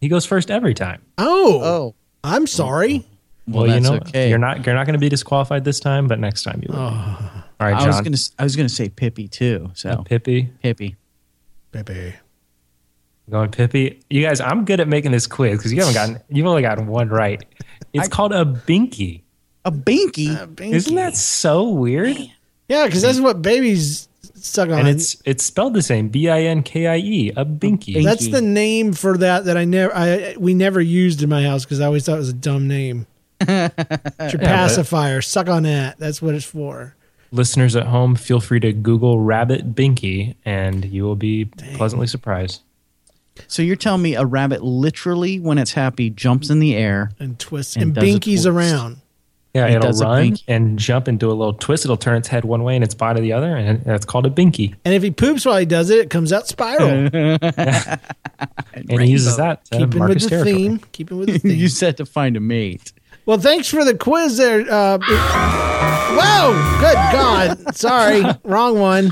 [0.00, 1.02] He goes first every time.
[1.18, 3.06] Oh, Oh, I'm sorry.
[3.46, 4.28] well, you know, okay.
[4.28, 6.80] you're not you're not going to be disqualified this time, but next time you will.
[6.80, 7.30] Oh.
[7.60, 7.88] All right, I John.
[7.88, 8.14] was gonna.
[8.14, 9.70] s- I was gonna say Pippi too.
[9.74, 10.48] So Pippy.
[10.62, 10.96] Pippi.
[11.72, 12.14] Pippy.
[13.30, 14.00] Going Pippy.
[14.08, 16.86] You guys, I'm good at making this quiz because you haven't gotten you've only gotten
[16.86, 17.44] one right.
[17.92, 19.22] It's called a binky.
[19.66, 20.34] A binky.
[20.42, 20.72] A binky.
[20.72, 22.16] Isn't that so weird?
[22.68, 24.80] Yeah, because that's what babies suck on.
[24.80, 26.08] And it's it's spelled the same.
[26.08, 27.30] B I N K I E.
[27.36, 27.94] A binky.
[27.96, 28.04] binky.
[28.04, 31.64] That's the name for that that I never I we never used in my house
[31.64, 33.06] because I always thought it was a dumb name.
[33.40, 35.22] it's your pacifier.
[35.22, 35.98] Suck on that.
[35.98, 36.94] That's what it's for.
[37.32, 42.60] Listeners at home, feel free to Google rabbit binky, and you will be pleasantly surprised.
[43.46, 47.12] So you're telling me a rabbit literally, when it's happy, jumps in the air.
[47.20, 48.46] And twists And and, binkies twist.
[48.46, 48.96] around.
[49.52, 50.42] Yeah, It it'll does run binky.
[50.46, 51.84] and jump and do a little twist.
[51.84, 54.30] It'll turn its head one way and its body the other, and that's called a
[54.30, 54.76] binky.
[54.84, 57.08] And if he poops while he does it, it comes out spiral.
[58.72, 60.54] And he uses that to Keeping mark with his the territory.
[60.56, 60.78] theme.
[60.92, 61.58] Keeping with the theme.
[61.58, 62.92] you said to find a mate.
[63.26, 64.60] Well, thanks for the quiz there.
[64.60, 67.76] Uh, whoa, good God.
[67.76, 69.10] Sorry, wrong one.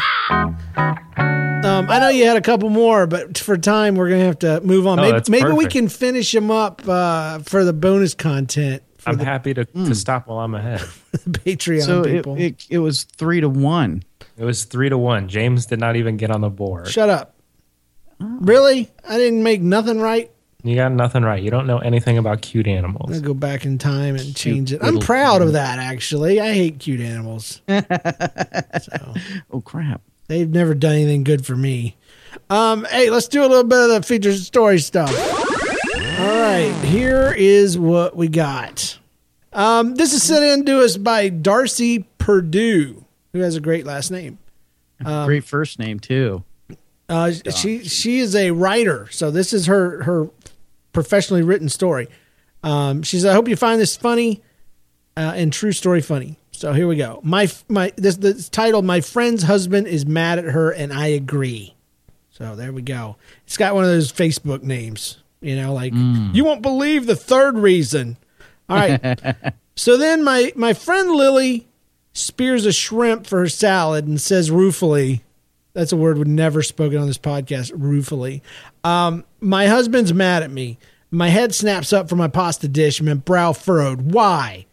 [1.64, 4.38] Um, I know you had a couple more, but for time, we're going to have
[4.40, 4.98] to move on.
[5.00, 9.16] Oh, maybe maybe we can finish them up uh, for the bonus content for I'm
[9.16, 10.80] the happy to, to stop while I'm ahead.
[11.30, 12.36] Patreon So people.
[12.36, 14.02] it it was three to one.
[14.36, 15.28] It was three to one.
[15.28, 16.88] James did not even get on the board.
[16.88, 17.34] Shut up.
[18.20, 18.90] Really?
[19.08, 20.30] I didn't make nothing right?
[20.64, 21.40] You got nothing right.
[21.42, 23.10] You don't know anything about cute I'm animals.
[23.10, 24.80] going to go back in time and change it.
[24.82, 26.40] I'm little proud of that, actually.
[26.40, 27.62] I hate cute animals.
[27.68, 29.14] so.
[29.52, 30.00] Oh crap!
[30.26, 31.96] They've never done anything good for me.
[32.50, 35.10] Um, hey, let's do a little bit of the features and story stuff.
[36.18, 38.98] All right, here is what we got.
[39.52, 44.10] Um, this is sent in to us by Darcy Purdue, who has a great last
[44.10, 44.38] name.
[45.04, 46.42] Great first name too.
[47.08, 50.28] Uh, she she is a writer, so this is her her
[50.92, 52.08] professionally written story.
[52.64, 54.42] Um, she says, "I hope you find this funny
[55.16, 57.20] uh, and true story funny." So here we go.
[57.22, 58.82] My my this the title.
[58.82, 61.76] My friend's husband is mad at her, and I agree.
[62.30, 63.16] So there we go.
[63.46, 67.56] It's got one of those Facebook names, you know, like you won't believe the third
[67.56, 68.16] reason.
[68.68, 69.54] All right.
[69.76, 71.68] so then my my friend Lily
[72.12, 75.22] spears a shrimp for her salad and says ruefully,
[75.72, 78.42] that's a word we've never spoken on this podcast, ruefully.
[78.82, 80.78] Um, my husband's mad at me.
[81.10, 84.12] My head snaps up from my pasta dish and my brow furrowed.
[84.12, 84.66] Why?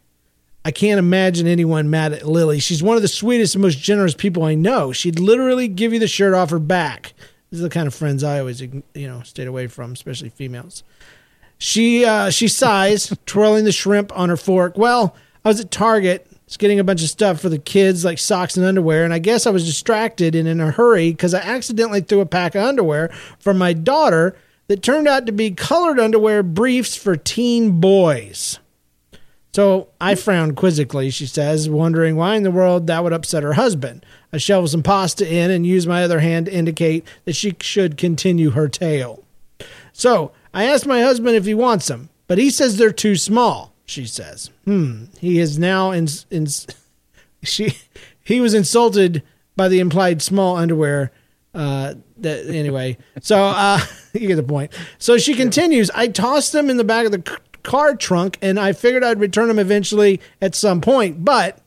[0.66, 2.60] I can't imagine anyone mad at Lily.
[2.60, 4.92] She's one of the sweetest and most generous people I know.
[4.92, 7.14] She'd literally give you the shirt off her back.
[7.50, 10.84] These are the kind of friends I always, you know, stayed away from, especially females.
[11.58, 14.78] She uh, she sighs, twirling the shrimp on her fork.
[14.78, 18.18] Well, I was at Target, just getting a bunch of stuff for the kids, like
[18.18, 21.40] socks and underwear, and I guess I was distracted and in a hurry because I
[21.40, 24.36] accidentally threw a pack of underwear for my daughter
[24.68, 28.60] that turned out to be colored underwear briefs for teen boys.
[29.56, 33.54] So I frowned quizzically, she says, wondering why in the world that would upset her
[33.54, 34.06] husband.
[34.34, 37.96] I shoveled some pasta in and used my other hand to indicate that she should
[37.96, 39.24] continue her tale.
[39.94, 43.72] So I asked my husband if he wants them, but he says they're too small,
[43.86, 44.52] she says.
[44.66, 45.06] Hmm.
[45.20, 46.48] He is now in, in
[47.44, 47.78] she
[48.26, 49.24] he was insulted
[49.56, 51.14] by the implied small underwear
[51.54, 52.98] uh, that anyway.
[53.22, 53.80] So uh,
[54.14, 54.74] you get the point.
[54.98, 55.90] So she continues.
[55.92, 59.50] I tossed them in the back of the car trunk, and I figured I'd return
[59.50, 61.26] them eventually at some point.
[61.26, 61.60] But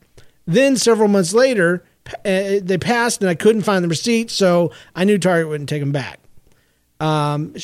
[0.46, 1.84] then several months later,
[2.24, 5.82] uh, they passed, and I couldn't find the receipt, so I knew Target wouldn't take
[5.82, 6.20] them back.
[7.00, 7.54] Um,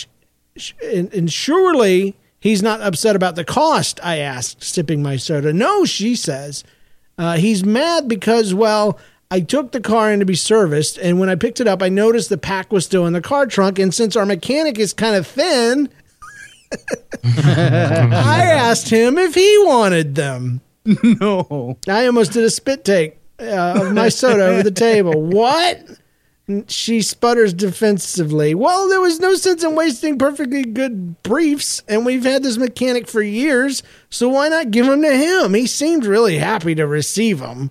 [0.82, 3.98] and, and surely he's not upset about the cost.
[4.02, 5.52] I asked, sipping my soda.
[5.52, 6.62] No, she says.
[7.16, 8.98] Uh, he's mad because, well,
[9.30, 11.88] I took the car in to be serviced, and when I picked it up, I
[11.88, 13.78] noticed the pack was still in the car trunk.
[13.78, 15.88] And since our mechanic is kind of thin,
[17.24, 20.60] I asked him if he wanted them.
[21.02, 21.78] No.
[21.88, 25.18] I almost did a spit take uh, of my soda over the table.
[25.18, 25.80] What?
[26.68, 28.54] She sputters defensively.
[28.54, 33.08] Well, there was no sense in wasting perfectly good briefs, and we've had this mechanic
[33.08, 35.54] for years, so why not give them to him?
[35.54, 37.70] He seemed really happy to receive them.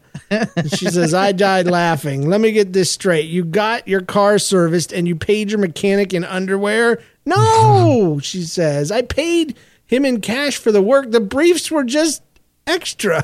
[0.70, 2.28] she says, I died laughing.
[2.28, 3.30] Let me get this straight.
[3.30, 7.00] You got your car serviced and you paid your mechanic in underwear?
[7.26, 8.92] No, she says.
[8.92, 9.56] I paid
[9.86, 11.12] him in cash for the work.
[11.12, 12.24] The briefs were just
[12.68, 13.24] extra.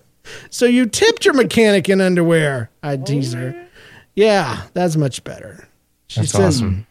[0.50, 2.70] so you tipped your mechanic in underwear.
[2.82, 3.66] I oh, tease her.
[4.14, 5.68] Yeah, that's much better.
[6.06, 6.86] She That's says, awesome.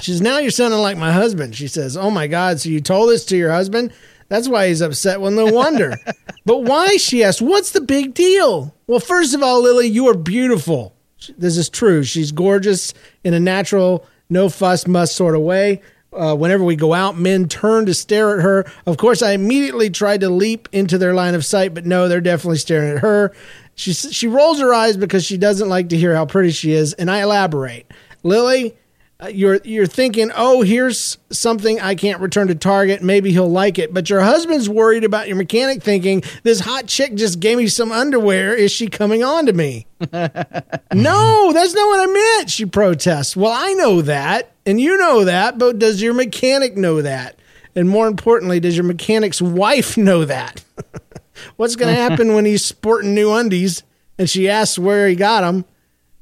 [0.00, 1.54] she says, now you're sounding like my husband.
[1.54, 3.92] She says, oh my God, so you told this to your husband?
[4.28, 5.20] That's why he's upset.
[5.20, 5.94] Well, no wonder.
[6.44, 6.96] but why?
[6.96, 8.74] She asked, what's the big deal?
[8.86, 10.94] Well, first of all, Lily, you are beautiful.
[11.38, 12.02] This is true.
[12.02, 12.92] She's gorgeous
[13.24, 15.82] in a natural, no fuss, must sort of way.
[16.12, 18.64] Uh, whenever we go out, men turn to stare at her.
[18.86, 22.20] Of course, I immediately tried to leap into their line of sight, but no, they're
[22.22, 23.32] definitely staring at her.
[23.74, 26.94] She she rolls her eyes because she doesn't like to hear how pretty she is,
[26.94, 27.90] and I elaborate.
[28.22, 28.74] Lily,
[29.18, 33.02] uh, you're you're thinking, oh, here's something I can't return to Target.
[33.02, 33.94] Maybe he'll like it.
[33.94, 37.92] But your husband's worried about your mechanic thinking this hot chick just gave me some
[37.92, 38.54] underwear.
[38.54, 39.86] Is she coming on to me?
[40.00, 42.50] no, that's not what I meant.
[42.50, 43.34] She protests.
[43.34, 47.38] Well, I know that, and you know that, but does your mechanic know that?
[47.74, 50.62] And more importantly, does your mechanic's wife know that?
[51.56, 53.82] What's going to happen when he's sporting new undies
[54.18, 55.64] and she asks where he got them?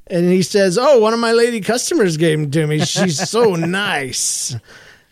[0.07, 2.85] And he says, Oh, one of my lady customers gave them to me.
[2.85, 4.55] She's so nice.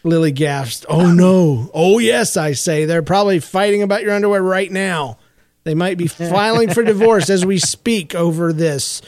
[0.05, 1.71] Lily gasps, Oh, no.
[1.73, 2.85] Oh, yes, I say.
[2.85, 5.19] They're probably fighting about your underwear right now.
[5.65, 9.01] They might be filing for divorce as we speak over this.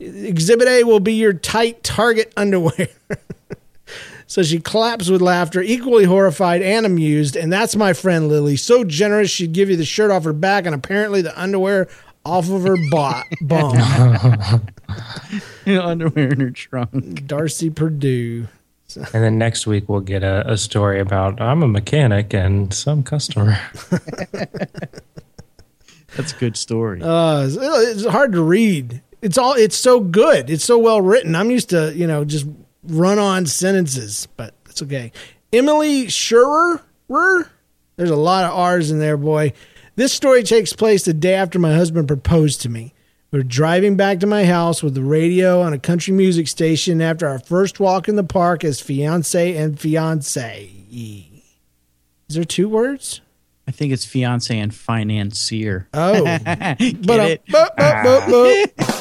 [0.00, 2.88] Exhibit A will be your tight target underwear.
[4.26, 7.36] so she claps with laughter, equally horrified and amused.
[7.36, 8.56] And that's my friend Lily.
[8.56, 11.86] So generous, she'd give you the shirt off her back and apparently the underwear
[12.24, 13.76] off of her bo- bum.
[15.66, 17.26] Underwear in her trunk.
[17.26, 18.48] Darcy Purdue.
[18.96, 23.02] And then next week we'll get a, a story about I'm a mechanic and some
[23.04, 23.56] customer.
[26.16, 27.00] That's a good story.
[27.00, 29.00] Uh, it's, it's hard to read.
[29.22, 29.52] It's all.
[29.52, 30.50] It's so good.
[30.50, 31.36] It's so well written.
[31.36, 32.46] I'm used to you know just
[32.82, 35.12] run on sentences, but it's okay.
[35.52, 36.80] Emily Schurer.
[37.96, 39.52] There's a lot of R's in there, boy.
[40.00, 42.94] This story takes place the day after my husband proposed to me.
[43.30, 47.02] We were driving back to my house with the radio on a country music station
[47.02, 50.70] after our first walk in the park as fiance and fiance.
[50.90, 53.20] Is there two words?
[53.68, 55.86] I think it's fiance and financier.
[55.92, 56.24] Oh.
[56.44, 57.44] Get But, uh, it?
[57.44, 58.99] boop, boop, boop.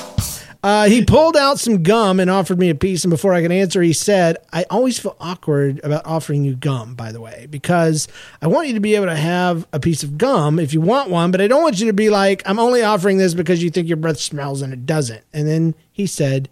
[0.62, 3.06] Uh, he pulled out some gum and offered me a piece.
[3.06, 6.96] And before I could answer, he said, I always feel awkward about offering you gum,
[6.96, 8.10] by the way, because
[8.42, 11.10] I want you to be able to have a piece of gum if you want
[11.10, 13.70] one, but I don't want you to be like, I'm only offering this because you
[13.70, 15.24] think your breath smells and it doesn't.
[15.32, 16.50] And then he said,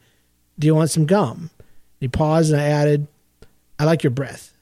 [0.57, 1.49] Do you want some gum?
[1.99, 3.07] He paused and I added,
[3.77, 4.53] I like your breath.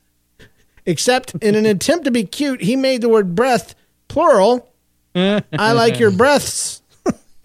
[0.88, 3.76] Except in an attempt to be cute, he made the word breath
[4.08, 4.70] plural.
[5.16, 6.82] I like your breaths,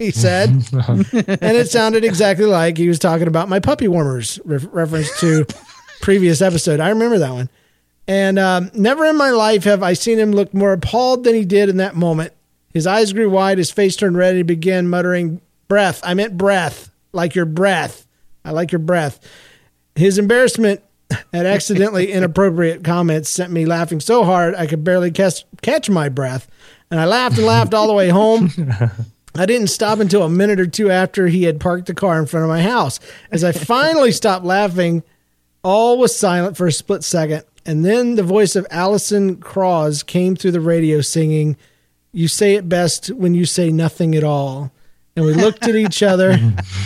[0.01, 0.49] he said.
[0.73, 5.45] and it sounded exactly like he was talking about my puppy warmers, re- reference to
[6.01, 6.79] previous episode.
[6.79, 7.49] I remember that one.
[8.07, 11.45] And um, never in my life have I seen him look more appalled than he
[11.45, 12.33] did in that moment.
[12.73, 16.01] His eyes grew wide, his face turned red, and he began muttering, Breath.
[16.03, 18.05] I meant breath, like your breath.
[18.43, 19.19] I like your breath.
[19.95, 20.81] His embarrassment
[21.31, 26.09] at accidentally inappropriate comments sent me laughing so hard I could barely catch, catch my
[26.09, 26.49] breath.
[26.89, 28.49] And I laughed and laughed all the way home.
[29.35, 32.25] I didn't stop until a minute or two after he had parked the car in
[32.25, 32.99] front of my house.
[33.31, 35.03] As I finally stopped laughing,
[35.63, 37.43] all was silent for a split second.
[37.65, 41.55] And then the voice of Alison Krauss came through the radio singing,
[42.11, 44.71] You say it best when you say nothing at all.
[45.15, 46.37] And we looked at each other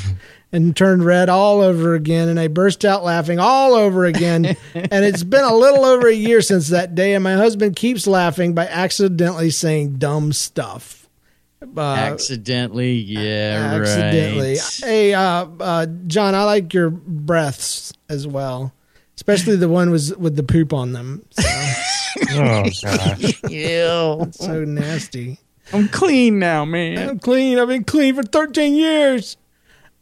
[0.51, 2.27] and turned red all over again.
[2.27, 4.45] And I burst out laughing all over again.
[4.73, 7.13] and it's been a little over a year since that day.
[7.13, 11.04] And my husband keeps laughing by accidentally saying dumb stuff.
[11.75, 14.53] Uh, accidentally, yeah, accidentally.
[14.55, 14.79] right.
[14.83, 18.73] Hey, uh, uh, John, I like your breaths as well,
[19.15, 21.25] especially the one was with the poop on them.
[21.31, 21.43] So,
[22.31, 23.43] Oh gosh.
[23.49, 24.31] Ew.
[24.31, 25.37] so nasty.
[25.73, 27.09] I'm clean now, man.
[27.09, 27.59] I'm clean.
[27.59, 29.37] I've been clean for 13 years.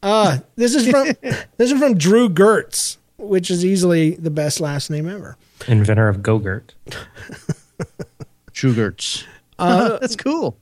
[0.04, 1.08] Uh, this is from
[1.58, 5.38] this is from Drew Gertz, which is easily the best last name ever.
[5.68, 6.76] Inventor of Go-Gurt.
[8.54, 9.24] Gertz.
[9.58, 10.58] Uh, That's cool.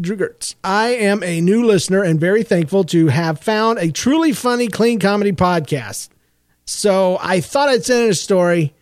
[0.00, 0.28] Drew.
[0.64, 4.98] I am a new listener and very thankful to have found a truly funny, clean
[4.98, 6.08] comedy podcast.
[6.64, 8.74] So I thought I'd send in a story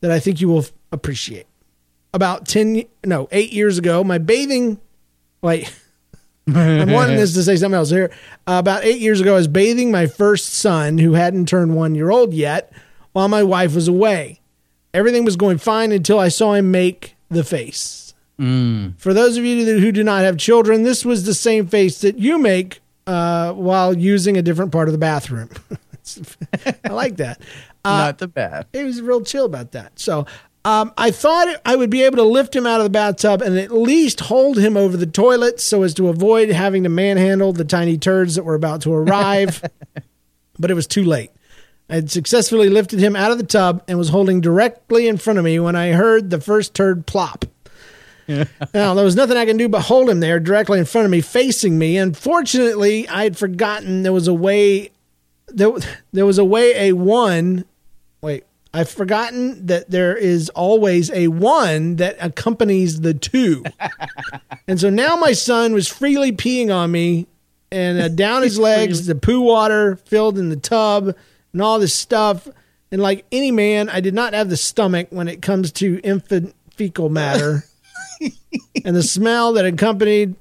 [0.00, 1.46] that I think you will appreciate.
[2.14, 4.78] About 10, no, eight years ago, my bathing,
[5.40, 5.72] wait,
[6.46, 8.10] I'm wanting this to say something else here.
[8.46, 11.94] Uh, about eight years ago, I was bathing my first son, who hadn't turned one
[11.94, 12.72] year old yet,
[13.12, 14.40] while my wife was away.
[14.92, 18.11] Everything was going fine until I saw him make the face.
[18.98, 22.18] For those of you who do not have children, this was the same face that
[22.18, 25.50] you make uh, while using a different part of the bathroom.
[26.84, 27.40] I like that.
[27.84, 28.66] Not the bath.
[28.72, 29.98] He was real chill about that.
[29.98, 30.26] So
[30.64, 33.58] um, I thought I would be able to lift him out of the bathtub and
[33.58, 37.64] at least hold him over the toilet so as to avoid having to manhandle the
[37.64, 39.62] tiny turds that were about to arrive.
[40.58, 41.30] but it was too late.
[41.88, 45.38] I had successfully lifted him out of the tub and was holding directly in front
[45.38, 47.44] of me when I heard the first turd plop.
[48.74, 51.10] now, there was nothing I can do but hold him there directly in front of
[51.10, 51.96] me, facing me.
[51.96, 54.90] Unfortunately, I had forgotten there was a way.
[55.48, 55.72] There,
[56.12, 57.64] there was a way a one.
[58.22, 58.44] Wait,
[58.74, 63.64] I've forgotten that there is always a one that accompanies the two.
[64.68, 67.26] and so now my son was freely peeing on me
[67.70, 71.14] and uh, down his legs, the poo water filled in the tub
[71.52, 72.48] and all this stuff.
[72.90, 76.54] And like any man, I did not have the stomach when it comes to infant
[76.70, 77.64] fecal matter.
[78.84, 80.34] And the smell that accompanied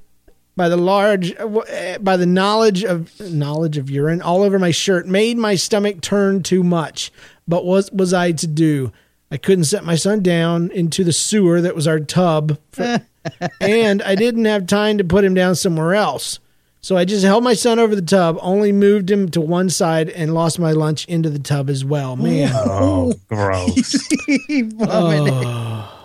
[0.56, 5.08] by the large uh, by the knowledge of knowledge of urine all over my shirt
[5.08, 7.12] made my stomach turn too much.
[7.48, 8.92] But what was i to do?
[9.32, 12.60] I couldn't set my son down into the sewer that was our tub
[13.62, 16.40] and i didn't have time to put him down somewhere else.
[16.82, 20.10] So i just held my son over the tub only moved him to one side
[20.10, 22.16] and lost my lunch into the tub as well.
[22.16, 22.52] Man.
[22.54, 24.10] Oh, gross.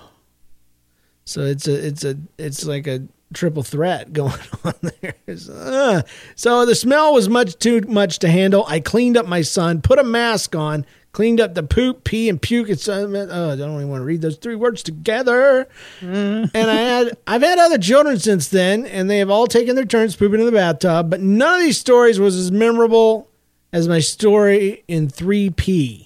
[1.26, 3.02] So it's a it's a it's like a
[3.34, 4.32] triple threat going
[4.64, 5.14] on there.
[5.28, 6.02] Uh,
[6.36, 8.64] so the smell was much too much to handle.
[8.66, 12.40] I cleaned up my son, put a mask on, cleaned up the poop, pee, and
[12.40, 12.68] puke.
[12.68, 15.68] It's uh, oh, I don't even want to read those three words together.
[16.00, 19.84] and I had I've had other children since then, and they have all taken their
[19.84, 21.10] turns pooping in the bathtub.
[21.10, 23.28] But none of these stories was as memorable
[23.72, 26.05] as my story in three P.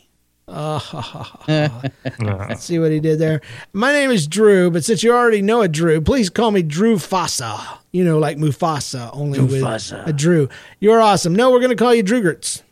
[1.49, 3.41] Let's see what he did there.
[3.73, 6.99] My name is Drew, but since you already know a Drew, please call me Drew
[6.99, 7.79] Fossa.
[7.93, 10.49] You know, like Mufasa, only with a Drew.
[10.81, 11.35] You're awesome.
[11.35, 12.63] No, we're going to call you Drugerts.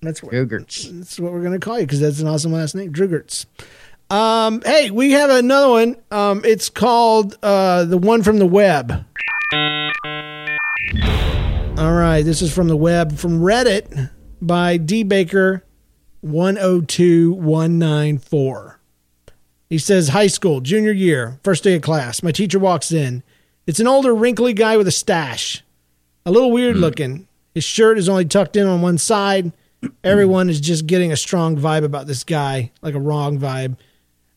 [0.00, 0.90] That's what, Sugars.
[0.92, 3.46] that's what we're going to call you because that's an awesome last name, Drugerts.
[4.10, 5.96] Um, hey, we have another one.
[6.10, 9.04] Um, it's called uh, the one from the web.
[11.78, 15.63] All right, this is from the web from Reddit by D Baker
[16.24, 18.80] 102194.
[19.68, 22.22] He says, High school, junior year, first day of class.
[22.22, 23.22] My teacher walks in.
[23.66, 25.64] It's an older, wrinkly guy with a stash.
[26.26, 26.82] A little weird hmm.
[26.82, 27.28] looking.
[27.54, 29.52] His shirt is only tucked in on one side.
[30.04, 33.76] Everyone is just getting a strong vibe about this guy, like a wrong vibe.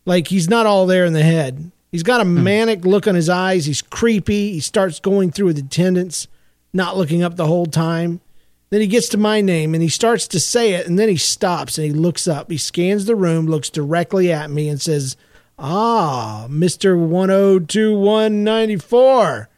[0.06, 1.72] Like he's not all there in the head.
[1.92, 2.44] He's got a hmm.
[2.44, 3.66] manic look on his eyes.
[3.66, 4.54] He's creepy.
[4.54, 6.28] He starts going through with attendance,
[6.74, 8.22] not looking up the whole time.
[8.70, 11.18] Then he gets to my name and he starts to say it, and then he
[11.18, 12.52] stops and he looks up.
[12.52, 15.16] He scans the room, looks directly at me, and says,
[15.58, 16.98] Ah, Mr.
[16.98, 19.50] 102194.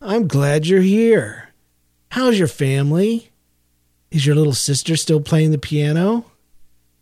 [0.00, 1.50] I'm glad you're here.
[2.10, 3.30] How's your family?
[4.10, 6.24] Is your little sister still playing the piano?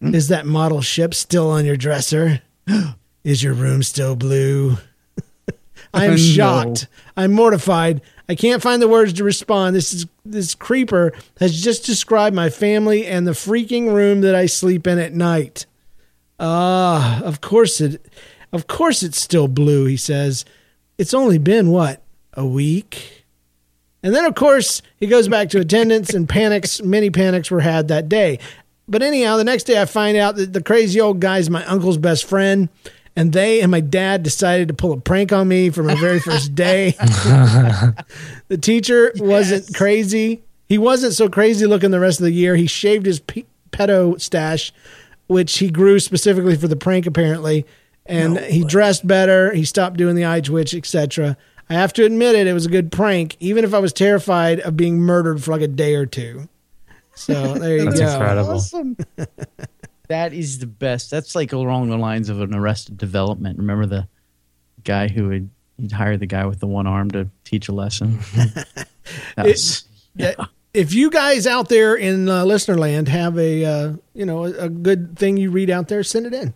[0.01, 2.43] Is that model ship still on your dresser?
[3.25, 4.79] Is your room still blue?
[5.95, 6.17] I am Oh, no.
[6.17, 6.89] shocked.
[7.17, 8.01] I'm mortified.
[8.33, 9.77] I can't find the words to respond.
[9.77, 14.47] This is this creeper has just described my family and the freaking room that I
[14.47, 15.67] sleep in at night.
[16.41, 18.11] Ah, of course it
[18.51, 20.47] of course it's still blue, he says.
[20.97, 22.03] It's only been what?
[22.33, 23.27] A week?
[24.03, 27.89] And then of course he goes back to attendance and panics, many panics were had
[27.89, 28.39] that day.
[28.89, 31.99] But anyhow, the next day I find out that the crazy old guy's my uncle's
[31.99, 32.71] best friend
[33.17, 36.21] and they and my dad decided to pull a prank on me for my very
[36.21, 36.91] first day.
[38.49, 40.43] the teacher wasn't crazy.
[40.69, 42.57] He wasn't so crazy looking the rest of the year.
[42.57, 44.73] He shaved his pe- pedo stash,
[45.27, 47.67] which he grew specifically for the prank, apparently.
[48.07, 49.53] And he dressed better.
[49.53, 51.37] He stopped doing the eye twitch, etc.
[51.71, 54.61] I have to admit it, it was a good prank, even if I was terrified
[54.61, 56.49] of being murdered for like a day or two.
[57.15, 58.13] So there you That's go.
[58.13, 58.51] incredible.
[58.53, 58.97] Awesome.
[60.13, 61.11] that is the best.
[61.11, 63.59] That's like along the lines of an Arrested Development.
[63.59, 64.07] Remember the
[64.85, 68.19] guy who would he'd hire the guy with the one arm to teach a lesson.
[69.37, 69.85] Was-
[70.15, 70.35] Yeah,
[70.75, 74.65] If you guys out there in uh, listener land have a uh, you know a,
[74.65, 76.55] a good thing you read out there, send it in.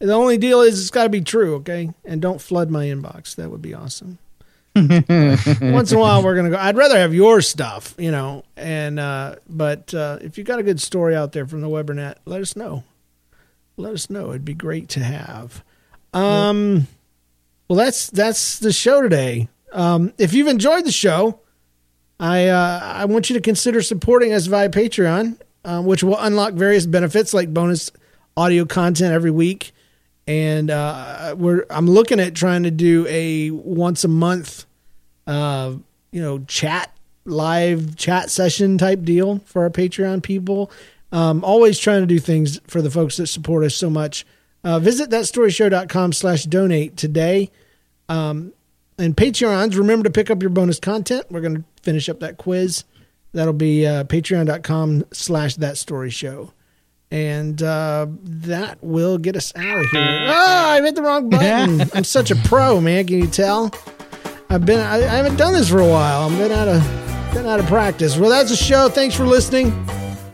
[0.00, 1.90] The only deal is it's got to be true, okay?
[2.04, 3.34] And don't flood my inbox.
[3.34, 4.18] That would be awesome.
[4.76, 6.56] Once in a while, we're gonna go.
[6.56, 8.44] I'd rather have your stuff, you know.
[8.56, 12.16] And uh, but uh, if you got a good story out there from the Webernet,
[12.26, 12.84] let us know.
[13.78, 14.30] Let us know.
[14.30, 15.62] It'd be great to have.
[16.12, 16.88] Um,
[17.68, 19.48] well, that's that's the show today.
[19.72, 21.40] Um, if you've enjoyed the show,
[22.18, 26.54] I uh, I want you to consider supporting us via Patreon, um, which will unlock
[26.54, 27.92] various benefits like bonus
[28.36, 29.72] audio content every week,
[30.26, 34.64] and uh, we're I'm looking at trying to do a once a month,
[35.26, 35.74] uh,
[36.10, 36.92] you know, chat
[37.24, 40.70] live chat session type deal for our Patreon people.
[41.10, 44.26] Um, always trying to do things for the folks that support us so much.
[44.62, 47.50] Uh, visit thatstoryshow.com slash donate today
[48.98, 51.26] and Patreons, remember to pick up your bonus content.
[51.30, 52.84] We're going to finish up that quiz.
[53.32, 56.52] That'll be uh, patreon.com slash that story show.
[57.10, 60.26] And uh, that will get us out of here.
[60.28, 61.82] Oh, I hit the wrong button.
[61.94, 63.06] I'm such a pro, man.
[63.06, 63.72] Can you tell?
[64.50, 66.28] I've been I, I haven't done this for a while.
[66.28, 66.82] I've been out of
[67.32, 68.16] been out of practice.
[68.16, 68.88] Well, that's a show.
[68.88, 69.72] Thanks for listening.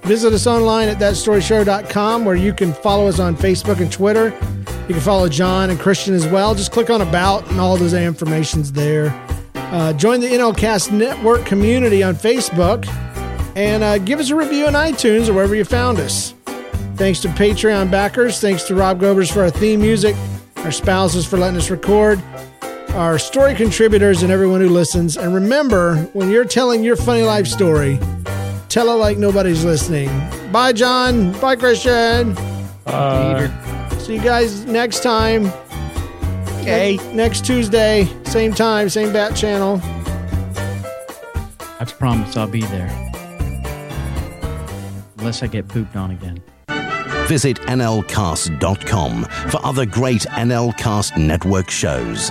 [0.04, 4.26] Visit us online at thatstoryshow.com where you can follow us on Facebook and Twitter.
[4.86, 6.54] You can follow John and Christian as well.
[6.54, 9.18] Just click on About and all those information's there.
[9.54, 12.86] Uh, join the NLCast Network community on Facebook
[13.56, 16.34] and uh, give us a review on iTunes or wherever you found us.
[16.96, 18.40] Thanks to Patreon backers.
[18.40, 20.14] Thanks to Rob Gobers for our theme music,
[20.56, 22.22] our spouses for letting us record,
[22.90, 25.16] our story contributors, and everyone who listens.
[25.16, 27.98] And remember, when you're telling your funny life story,
[28.74, 30.08] tell it like nobody's listening.
[30.50, 31.30] Bye, John.
[31.40, 32.36] Bye, Christian.
[34.00, 35.46] See you guys next time.
[36.58, 36.98] okay.
[37.12, 39.80] Next Tuesday, same time, same bat channel.
[41.78, 42.90] I promise I'll be there.
[45.18, 46.42] Unless I get pooped on again.
[47.28, 52.30] Visit nlcast.com for other great NLcast network shows.